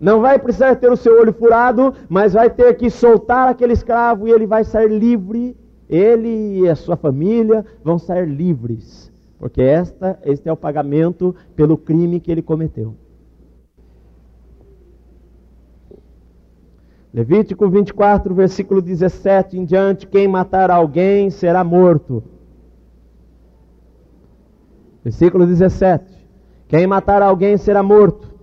não 0.00 0.20
vai 0.22 0.38
precisar 0.38 0.76
ter 0.76 0.90
o 0.90 0.96
seu 0.96 1.20
olho 1.20 1.34
furado, 1.34 1.94
mas 2.08 2.32
vai 2.32 2.48
ter 2.48 2.74
que 2.78 2.88
soltar 2.88 3.48
aquele 3.48 3.74
escravo 3.74 4.26
e 4.26 4.30
ele 4.30 4.46
vai 4.46 4.64
sair 4.64 4.88
livre. 4.88 5.54
Ele 5.88 6.60
e 6.60 6.68
a 6.68 6.74
sua 6.74 6.96
família 6.96 7.64
vão 7.84 7.98
sair 7.98 8.26
livres, 8.26 9.12
porque 9.38 9.60
esta, 9.60 10.18
este 10.24 10.48
é 10.48 10.52
o 10.52 10.56
pagamento 10.56 11.34
pelo 11.54 11.76
crime 11.76 12.20
que 12.20 12.30
ele 12.30 12.42
cometeu. 12.42 12.94
Levítico 17.12 17.68
24, 17.68 18.34
versículo 18.34 18.82
17 18.82 19.58
em 19.58 19.64
diante: 19.64 20.06
quem 20.06 20.28
matar 20.28 20.70
alguém 20.70 21.30
será 21.30 21.64
morto. 21.64 22.22
Versículo 25.02 25.46
17: 25.46 26.04
Quem 26.68 26.86
matar 26.86 27.22
alguém 27.22 27.56
será 27.56 27.82
morto, 27.82 28.34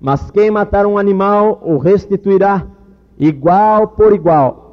mas 0.00 0.30
quem 0.30 0.50
matar 0.50 0.84
um 0.84 0.98
animal 0.98 1.60
o 1.62 1.78
restituirá, 1.78 2.66
igual 3.18 3.88
por 3.88 4.14
igual. 4.14 4.66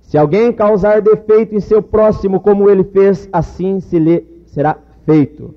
Se 0.00 0.16
alguém 0.16 0.52
causar 0.52 1.02
defeito 1.02 1.54
em 1.54 1.60
seu 1.60 1.82
próximo, 1.82 2.40
como 2.40 2.70
ele 2.70 2.82
fez, 2.82 3.28
assim 3.30 3.78
se 3.78 3.98
lhe 3.98 4.37
será 4.48 4.76
feito. 5.04 5.54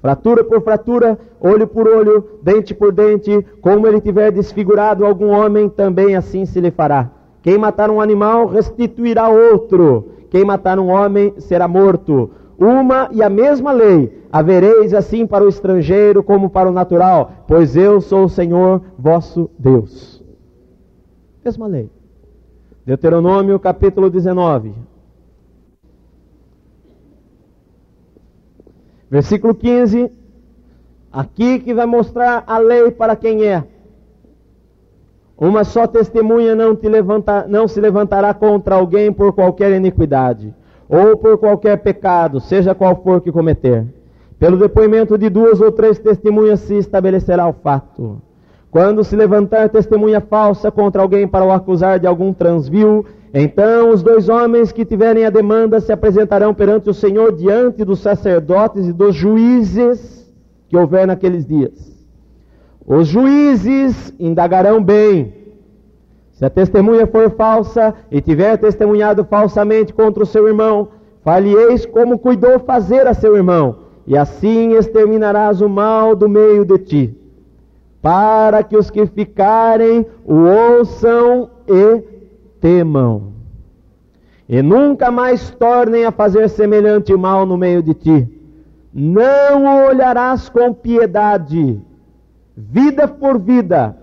Fratura 0.00 0.42
por 0.42 0.62
fratura, 0.62 1.18
olho 1.40 1.66
por 1.66 1.86
olho, 1.86 2.24
dente 2.42 2.74
por 2.74 2.92
dente, 2.92 3.44
como 3.60 3.86
ele 3.86 4.00
tiver 4.00 4.32
desfigurado 4.32 5.06
algum 5.06 5.28
homem, 5.28 5.68
também 5.68 6.16
assim 6.16 6.44
se 6.44 6.60
lhe 6.60 6.70
fará. 6.70 7.10
Quem 7.40 7.56
matar 7.56 7.90
um 7.90 8.00
animal 8.00 8.46
restituirá 8.46 9.28
outro. 9.28 10.10
Quem 10.30 10.44
matar 10.44 10.78
um 10.78 10.88
homem 10.88 11.34
será 11.38 11.68
morto. 11.68 12.30
Uma 12.58 13.08
e 13.12 13.22
a 13.22 13.28
mesma 13.28 13.72
lei 13.72 14.22
havereis 14.32 14.94
assim 14.94 15.26
para 15.26 15.44
o 15.44 15.48
estrangeiro 15.48 16.22
como 16.22 16.48
para 16.48 16.68
o 16.68 16.72
natural, 16.72 17.32
pois 17.46 17.76
eu 17.76 18.00
sou 18.00 18.24
o 18.24 18.28
Senhor 18.28 18.80
vosso 18.98 19.50
Deus. 19.58 20.22
Mesma 21.44 21.66
lei. 21.66 21.90
Deuteronômio 22.86 23.58
capítulo 23.58 24.08
19. 24.08 24.72
Versículo 29.12 29.54
15, 29.54 30.10
aqui 31.12 31.58
que 31.58 31.74
vai 31.74 31.84
mostrar 31.84 32.44
a 32.46 32.56
lei 32.56 32.90
para 32.90 33.14
quem 33.14 33.44
é. 33.44 33.62
Uma 35.36 35.64
só 35.64 35.86
testemunha 35.86 36.54
não, 36.54 36.74
te 36.74 36.88
levanta, 36.88 37.44
não 37.46 37.68
se 37.68 37.78
levantará 37.78 38.32
contra 38.32 38.74
alguém 38.74 39.12
por 39.12 39.34
qualquer 39.34 39.70
iniquidade, 39.72 40.54
ou 40.88 41.14
por 41.14 41.36
qualquer 41.36 41.76
pecado, 41.82 42.40
seja 42.40 42.74
qual 42.74 43.02
for 43.02 43.20
que 43.20 43.30
cometer. 43.30 43.84
Pelo 44.38 44.56
depoimento 44.56 45.18
de 45.18 45.28
duas 45.28 45.60
ou 45.60 45.70
três 45.70 45.98
testemunhas 45.98 46.60
se 46.60 46.78
estabelecerá 46.78 47.46
o 47.46 47.52
fato. 47.52 48.22
Quando 48.70 49.04
se 49.04 49.14
levantar 49.14 49.68
testemunha 49.68 50.22
falsa 50.22 50.70
contra 50.70 51.02
alguém 51.02 51.28
para 51.28 51.44
o 51.44 51.52
acusar 51.52 52.00
de 52.00 52.06
algum 52.06 52.32
transvio, 52.32 53.04
então 53.34 53.90
os 53.90 54.02
dois 54.02 54.28
homens 54.28 54.72
que 54.72 54.84
tiverem 54.84 55.24
a 55.24 55.30
demanda 55.30 55.80
se 55.80 55.90
apresentarão 55.90 56.52
perante 56.52 56.90
o 56.90 56.94
Senhor 56.94 57.32
diante 57.32 57.84
dos 57.84 58.00
sacerdotes 58.00 58.86
e 58.86 58.92
dos 58.92 59.14
juízes 59.14 60.30
que 60.68 60.76
houver 60.76 61.06
naqueles 61.06 61.46
dias. 61.46 61.92
Os 62.86 63.08
juízes 63.08 64.12
indagarão 64.18 64.82
bem. 64.82 65.34
Se 66.32 66.44
a 66.44 66.50
testemunha 66.50 67.06
for 67.06 67.30
falsa 67.30 67.94
e 68.10 68.20
tiver 68.20 68.58
testemunhado 68.58 69.24
falsamente 69.24 69.94
contra 69.94 70.22
o 70.22 70.26
seu 70.26 70.46
irmão, 70.48 70.88
falieis 71.22 71.86
como 71.86 72.18
cuidou 72.18 72.58
fazer 72.58 73.06
a 73.06 73.14
seu 73.14 73.36
irmão, 73.36 73.76
e 74.06 74.16
assim 74.16 74.72
exterminarás 74.72 75.60
o 75.60 75.68
mal 75.68 76.16
do 76.16 76.28
meio 76.28 76.64
de 76.64 76.78
ti, 76.78 77.18
para 78.02 78.62
que 78.62 78.76
os 78.76 78.90
que 78.90 79.06
ficarem 79.06 80.04
o 80.26 80.34
ouçam 80.34 81.48
e 81.68 82.11
temam, 82.62 83.32
e 84.48 84.62
nunca 84.62 85.10
mais 85.10 85.50
tornem 85.50 86.04
a 86.04 86.12
fazer 86.12 86.48
semelhante 86.48 87.12
mal 87.16 87.44
no 87.44 87.58
meio 87.58 87.82
de 87.82 87.92
ti. 87.92 88.40
Não 88.94 89.86
olharás 89.86 90.48
com 90.48 90.72
piedade, 90.72 91.80
vida 92.56 93.08
por 93.08 93.40
vida, 93.40 93.96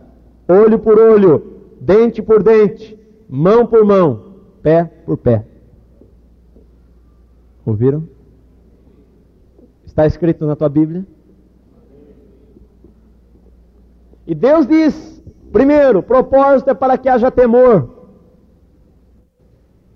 olho 0.47 0.77
por 0.77 0.99
olho, 0.99 1.61
dente 1.79 2.21
por 2.21 2.43
dente, 2.43 2.99
mão 3.29 3.65
por 3.65 3.85
mão, 3.85 4.35
pé 4.61 4.83
por 5.05 5.17
pé. 5.17 5.45
Ouviram? 7.65 8.03
Está 9.85 10.05
escrito 10.05 10.45
na 10.45 10.55
tua 10.55 10.67
Bíblia? 10.67 11.05
E 14.27 14.35
Deus 14.35 14.67
diz: 14.67 15.23
primeiro, 15.51 16.03
propósito 16.03 16.71
é 16.71 16.73
para 16.73 16.97
que 16.97 17.07
haja 17.07 17.31
temor 17.31 17.98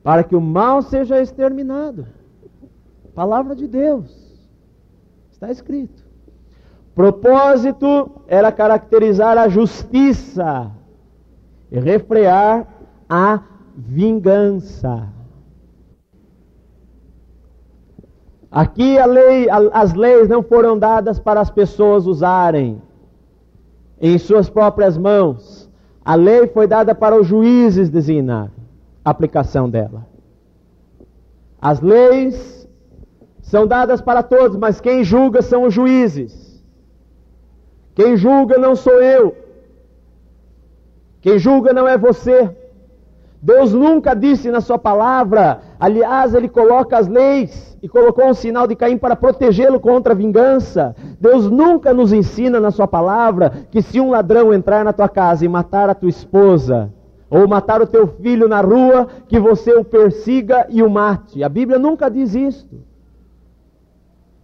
para 0.03 0.23
que 0.23 0.35
o 0.35 0.41
mal 0.41 0.81
seja 0.81 1.21
exterminado. 1.21 2.05
Palavra 3.15 3.55
de 3.55 3.67
Deus. 3.67 4.11
Está 5.31 5.49
escrito. 5.49 6.03
Propósito 6.93 8.23
era 8.27 8.51
caracterizar 8.51 9.37
a 9.37 9.47
justiça 9.47 10.69
e 11.71 11.79
refrear 11.79 12.67
a 13.09 13.41
vingança. 13.75 15.07
Aqui 18.51 19.03
lei, 19.07 19.47
as 19.71 19.93
leis 19.93 20.29
não 20.29 20.43
foram 20.43 20.77
dadas 20.77 21.19
para 21.19 21.41
as 21.41 21.49
pessoas 21.49 22.05
usarem 22.05 22.79
em 23.99 24.17
suas 24.19 24.49
próprias 24.49 24.95
mãos. 24.95 25.67
A 26.05 26.13
lei 26.13 26.45
foi 26.47 26.67
dada 26.67 26.93
para 26.93 27.19
os 27.19 27.25
juízes 27.25 27.89
designar 27.89 28.51
aplicação 29.03 29.69
dela. 29.69 30.05
As 31.61 31.81
leis 31.81 32.67
são 33.41 33.67
dadas 33.67 34.01
para 34.01 34.23
todos, 34.23 34.57
mas 34.57 34.81
quem 34.81 35.03
julga 35.03 35.41
são 35.41 35.63
os 35.63 35.73
juízes. 35.73 36.63
Quem 37.95 38.17
julga 38.17 38.57
não 38.57 38.75
sou 38.75 39.01
eu. 39.01 39.35
Quem 41.21 41.37
julga 41.37 41.71
não 41.71 41.87
é 41.87 41.97
você. 41.97 42.53
Deus 43.41 43.73
nunca 43.73 44.13
disse 44.13 44.49
na 44.49 44.61
sua 44.61 44.79
palavra, 44.79 45.59
aliás, 45.77 46.33
ele 46.33 46.47
coloca 46.47 46.97
as 46.97 47.09
leis 47.09 47.77
e 47.83 47.89
colocou 47.89 48.25
um 48.25 48.33
sinal 48.33 48.65
de 48.65 48.75
Caim 48.75 48.97
para 48.97 49.17
protegê-lo 49.17 49.81
contra 49.81 50.13
a 50.13 50.15
vingança. 50.15 50.95
Deus 51.19 51.51
nunca 51.51 51.93
nos 51.93 52.13
ensina 52.13 52.59
na 52.59 52.71
sua 52.71 52.87
palavra 52.87 53.51
que 53.69 53.81
se 53.81 53.99
um 53.99 54.09
ladrão 54.09 54.53
entrar 54.53 54.85
na 54.85 54.93
tua 54.93 55.09
casa 55.09 55.43
e 55.43 55.49
matar 55.49 55.89
a 55.89 55.93
tua 55.93 56.07
esposa, 56.07 56.89
ou 57.33 57.47
matar 57.47 57.81
o 57.81 57.87
teu 57.87 58.05
filho 58.05 58.47
na 58.47 58.61
rua, 58.61 59.07
que 59.27 59.39
você 59.39 59.73
o 59.73 59.83
persiga 59.83 60.67
e 60.69 60.83
o 60.83 60.89
mate. 60.89 61.43
A 61.43 61.49
Bíblia 61.49 61.79
nunca 61.79 62.07
diz 62.07 62.35
isto. 62.35 62.83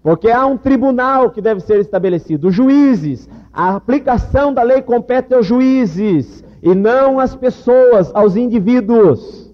Porque 0.02 0.32
há 0.32 0.44
um 0.48 0.58
tribunal 0.58 1.30
que 1.30 1.40
deve 1.40 1.60
ser 1.60 1.80
estabelecido, 1.80 2.50
juízes. 2.50 3.30
A 3.54 3.76
aplicação 3.76 4.52
da 4.52 4.64
lei 4.64 4.82
compete 4.82 5.36
aos 5.36 5.46
juízes 5.46 6.44
e 6.64 6.74
não 6.74 7.20
às 7.20 7.36
pessoas, 7.36 8.10
aos 8.16 8.36
indivíduos. 8.36 9.54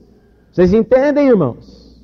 Vocês 0.53 0.71
entendem, 0.73 1.27
irmãos? 1.27 2.01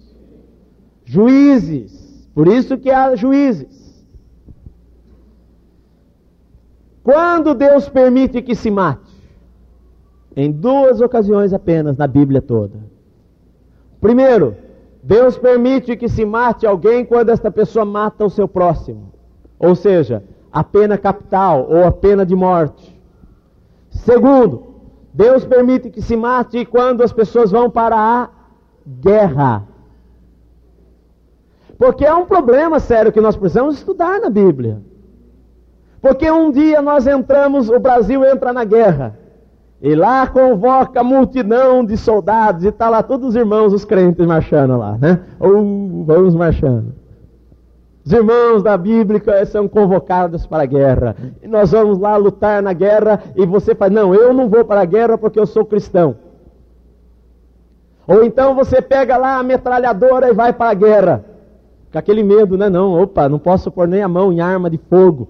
Juízes. 1.05 2.27
Por 2.35 2.49
isso 2.49 2.77
que 2.77 2.91
há 2.91 3.15
juízes. 3.15 4.05
Quando 7.01 7.53
Deus 7.53 7.87
permite 7.87 8.41
que 8.41 8.53
se 8.53 8.69
mate? 8.69 9.10
Em 10.35 10.51
duas 10.51 11.01
ocasiões 11.01 11.53
apenas 11.53 11.97
na 11.97 12.07
Bíblia 12.07 12.41
toda. 12.41 12.79
Primeiro, 13.99 14.55
Deus 15.03 15.37
permite 15.37 15.95
que 15.95 16.07
se 16.07 16.25
mate 16.25 16.65
alguém 16.65 17.03
quando 17.05 17.29
esta 17.29 17.51
pessoa 17.51 17.85
mata 17.85 18.25
o 18.25 18.29
seu 18.29 18.47
próximo, 18.47 19.11
ou 19.59 19.75
seja, 19.75 20.23
a 20.51 20.63
pena 20.63 20.97
capital 20.97 21.67
ou 21.69 21.85
a 21.85 21.91
pena 21.91 22.25
de 22.25 22.35
morte. 22.35 22.99
Segundo, 23.89 24.71
Deus 25.13 25.43
permite 25.45 25.89
que 25.89 26.01
se 26.01 26.15
mate 26.15 26.65
quando 26.65 27.03
as 27.03 27.11
pessoas 27.11 27.51
vão 27.51 27.69
para 27.69 27.97
a 27.97 28.29
guerra. 28.87 29.67
Porque 31.77 32.05
é 32.05 32.13
um 32.13 32.25
problema 32.25 32.79
sério 32.79 33.11
que 33.11 33.19
nós 33.19 33.35
precisamos 33.35 33.75
estudar 33.75 34.19
na 34.19 34.29
Bíblia. 34.29 34.81
Porque 35.99 36.29
um 36.29 36.51
dia 36.51 36.81
nós 36.81 37.05
entramos, 37.05 37.69
o 37.69 37.79
Brasil 37.79 38.23
entra 38.25 38.53
na 38.53 38.63
guerra. 38.63 39.17
E 39.81 39.95
lá 39.95 40.27
convoca 40.27 40.99
a 40.99 41.03
multidão 41.03 41.83
de 41.83 41.97
soldados, 41.97 42.63
e 42.63 42.67
está 42.67 42.87
lá 42.87 43.01
todos 43.01 43.29
os 43.29 43.35
irmãos, 43.35 43.73
os 43.73 43.83
crentes 43.83 44.25
marchando 44.27 44.77
lá, 44.77 44.95
né? 44.99 45.21
Ou 45.39 46.03
vamos 46.05 46.35
marchando. 46.35 46.93
Os 48.05 48.11
irmãos 48.11 48.61
da 48.61 48.77
Bíblia 48.77 49.21
são 49.45 49.67
convocados 49.67 50.45
para 50.45 50.63
a 50.63 50.67
guerra. 50.67 51.15
E 51.41 51.47
nós 51.47 51.71
vamos 51.71 51.97
lá 51.97 52.15
lutar 52.15 52.61
na 52.61 52.73
guerra, 52.73 53.21
e 53.35 53.43
você 53.43 53.73
fala, 53.73 53.91
não, 53.91 54.13
eu 54.13 54.31
não 54.33 54.47
vou 54.47 54.63
para 54.63 54.81
a 54.81 54.85
guerra 54.85 55.17
porque 55.17 55.39
eu 55.39 55.47
sou 55.47 55.65
cristão. 55.65 56.15
Ou 58.07 58.23
então 58.23 58.53
você 58.53 58.81
pega 58.81 59.17
lá 59.17 59.37
a 59.37 59.43
metralhadora 59.43 60.29
e 60.29 60.33
vai 60.33 60.53
para 60.53 60.69
a 60.69 60.75
guerra. 60.75 61.25
Com 61.91 61.97
aquele 61.97 62.21
medo, 62.21 62.55
né? 62.55 62.69
Não, 62.69 63.01
opa, 63.01 63.27
não 63.27 63.39
posso 63.39 63.71
pôr 63.71 63.87
nem 63.87 64.03
a 64.03 64.07
mão 64.07 64.31
em 64.31 64.41
arma 64.41 64.69
de 64.69 64.77
fogo. 64.77 65.27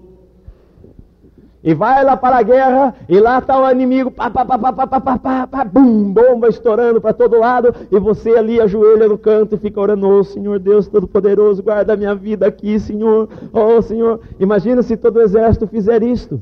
E 1.64 1.74
vai 1.74 2.04
lá 2.04 2.16
para 2.16 2.38
a 2.38 2.42
guerra, 2.42 2.94
e 3.08 3.20
lá 3.20 3.38
está 3.38 3.56
o 3.56 3.70
inimigo, 3.70 4.10
pá, 4.10 4.28
pá, 4.28 4.44
pá, 4.44 4.58
pá, 4.58 4.72
pá, 4.72 4.86
pá, 4.86 5.00
pá, 5.00 5.18
pá, 5.18 5.46
pá, 5.46 5.64
bum, 5.64 6.12
bomba 6.12 6.48
estourando 6.48 7.00
para 7.00 7.12
todo 7.12 7.38
lado, 7.38 7.72
e 7.90 8.00
você 8.00 8.30
ali 8.30 8.60
ajoelha 8.60 9.06
no 9.06 9.16
canto 9.16 9.54
e 9.54 9.58
fica 9.58 9.80
orando, 9.80 10.08
oh 10.08 10.24
Senhor 10.24 10.58
Deus 10.58 10.88
Todo-Poderoso, 10.88 11.62
guarda 11.62 11.96
minha 11.96 12.16
vida 12.16 12.48
aqui, 12.48 12.80
Senhor, 12.80 13.28
oh 13.52 13.80
Senhor. 13.80 14.18
Imagina 14.40 14.82
se 14.82 14.96
todo 14.96 15.16
o 15.16 15.22
exército 15.22 15.68
fizer 15.68 16.02
isto. 16.02 16.40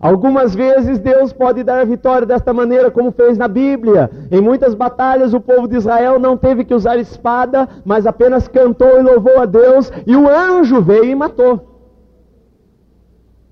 Algumas 0.00 0.52
vezes 0.52 0.98
Deus 0.98 1.32
pode 1.32 1.62
dar 1.62 1.80
a 1.80 1.84
vitória 1.84 2.26
desta 2.26 2.52
maneira, 2.52 2.90
como 2.90 3.12
fez 3.12 3.38
na 3.38 3.46
Bíblia. 3.46 4.10
Em 4.32 4.40
muitas 4.40 4.74
batalhas 4.74 5.32
o 5.32 5.40
povo 5.40 5.68
de 5.68 5.76
Israel 5.76 6.18
não 6.18 6.36
teve 6.36 6.64
que 6.64 6.74
usar 6.74 6.96
espada, 6.96 7.68
mas 7.84 8.04
apenas 8.04 8.48
cantou 8.48 8.98
e 8.98 9.02
louvou 9.02 9.38
a 9.38 9.44
Deus, 9.44 9.92
e 10.04 10.16
o 10.16 10.28
anjo 10.28 10.82
veio 10.82 11.04
e 11.04 11.14
matou. 11.14 11.71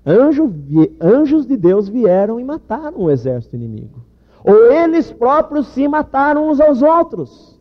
Anjo, 0.05 0.51
anjos 0.99 1.45
de 1.45 1.55
Deus 1.55 1.87
vieram 1.87 2.39
e 2.39 2.43
mataram 2.43 3.01
o 3.01 3.11
exército 3.11 3.55
inimigo. 3.55 4.03
Ou 4.43 4.71
eles 4.71 5.11
próprios 5.11 5.67
se 5.67 5.87
mataram 5.87 6.49
uns 6.49 6.59
aos 6.59 6.81
outros. 6.81 7.59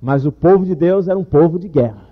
Mas 0.00 0.26
o 0.26 0.32
povo 0.32 0.64
de 0.64 0.74
Deus 0.74 1.08
era 1.08 1.18
um 1.18 1.24
povo 1.24 1.58
de 1.58 1.68
guerra. 1.68 2.08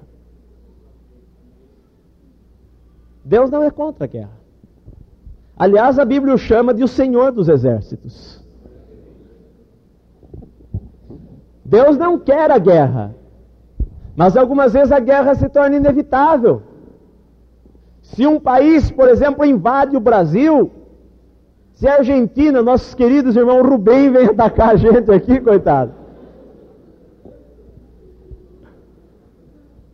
Deus 3.24 3.50
não 3.50 3.62
é 3.62 3.70
contra 3.70 4.04
a 4.04 4.08
guerra. 4.08 4.36
Aliás, 5.56 5.98
a 5.98 6.04
Bíblia 6.04 6.34
o 6.34 6.38
chama 6.38 6.72
de 6.72 6.84
o 6.84 6.88
Senhor 6.88 7.32
dos 7.32 7.48
Exércitos. 7.48 8.44
Deus 11.64 11.98
não 11.98 12.18
quer 12.18 12.50
a 12.50 12.58
guerra, 12.58 13.14
mas 14.14 14.36
algumas 14.36 14.72
vezes 14.72 14.92
a 14.92 15.00
guerra 15.00 15.34
se 15.34 15.48
torna 15.48 15.76
inevitável. 15.76 16.62
Se 18.14 18.26
um 18.26 18.38
país, 18.38 18.90
por 18.90 19.08
exemplo, 19.08 19.44
invade 19.44 19.96
o 19.96 20.00
Brasil, 20.00 20.70
se 21.74 21.88
a 21.88 21.96
Argentina, 21.96 22.62
nossos 22.62 22.94
queridos 22.94 23.36
irmãos 23.36 23.68
Rubem 23.68 24.10
vem 24.10 24.26
atacar 24.26 24.70
a 24.70 24.76
gente 24.76 25.10
aqui, 25.10 25.40
coitado. 25.40 25.92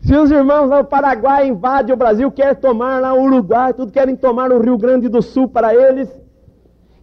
Se 0.02 0.14
os 0.14 0.30
irmãos 0.30 0.68
lá 0.68 0.82
do 0.82 0.88
Paraguai 0.88 1.48
invadem 1.48 1.94
o 1.94 1.96
Brasil, 1.96 2.30
querem 2.30 2.54
tomar 2.54 3.00
lá 3.00 3.14
o 3.14 3.22
Uruguai, 3.22 3.72
tudo 3.72 3.90
querem 3.90 4.14
tomar 4.14 4.52
o 4.52 4.60
Rio 4.60 4.76
Grande 4.76 5.08
do 5.08 5.22
Sul 5.22 5.48
para 5.48 5.74
eles, 5.74 6.08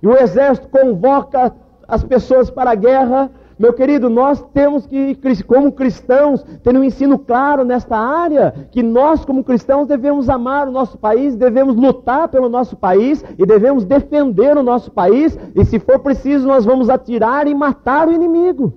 e 0.02 0.08
o 0.08 0.16
exército 0.16 0.68
convoca 0.68 1.54
as 1.88 2.04
pessoas 2.04 2.52
para 2.52 2.72
a 2.72 2.76
guerra, 2.76 3.32
meu 3.60 3.74
querido, 3.74 4.10
nós 4.10 4.42
temos 4.54 4.88
que, 4.88 5.18
como 5.46 5.74
cristãos, 5.74 6.42
ter 6.64 6.78
um 6.78 6.84
ensino 6.84 7.20
claro 7.20 7.66
nesta 7.66 7.98
área, 7.98 8.70
que 8.72 8.82
nós, 8.82 9.26
como 9.26 9.44
cristãos, 9.44 9.86
devemos 9.86 10.30
amar 10.30 10.70
o 10.70 10.72
nosso 10.72 10.98
país, 10.98 11.36
devemos 11.36 11.76
lutar 11.76 12.30
pelo 12.30 12.48
nosso 12.48 12.78
país 12.78 13.22
e 13.38 13.46
devemos 13.46 13.84
defender 13.84 14.56
o 14.56 14.64
nosso 14.64 14.90
país, 14.90 15.38
e 15.54 15.66
se 15.66 15.78
for 15.78 16.00
preciso, 16.00 16.48
nós 16.48 16.64
vamos 16.64 16.90
atirar 16.90 17.48
e 17.48 17.54
matar 17.54 18.08
o 18.08 18.14
inimigo. 18.14 18.74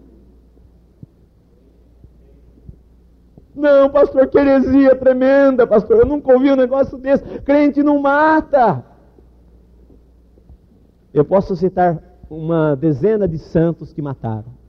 Não, 3.54 3.88
pastor, 3.88 4.26
que 4.26 4.38
heresia 4.38 4.96
tremenda, 4.96 5.64
pastor, 5.64 6.00
eu 6.00 6.06
nunca 6.06 6.32
ouvi 6.32 6.50
um 6.50 6.56
negócio 6.56 6.98
desse. 6.98 7.22
Crente 7.42 7.84
não 7.84 8.00
mata. 8.00 8.84
Eu 11.14 11.24
posso 11.24 11.54
citar 11.54 12.02
uma 12.28 12.74
dezena 12.74 13.28
de 13.28 13.38
santos 13.38 13.92
que 13.92 14.02
mataram. 14.02 14.61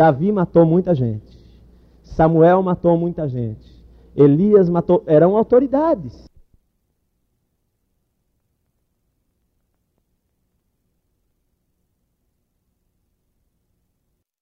Davi 0.00 0.32
matou 0.32 0.64
muita 0.64 0.94
gente. 0.94 1.38
Samuel 2.02 2.62
matou 2.62 2.96
muita 2.96 3.28
gente. 3.28 3.70
Elias 4.16 4.66
matou. 4.70 5.02
Eram 5.06 5.36
autoridades. 5.36 6.29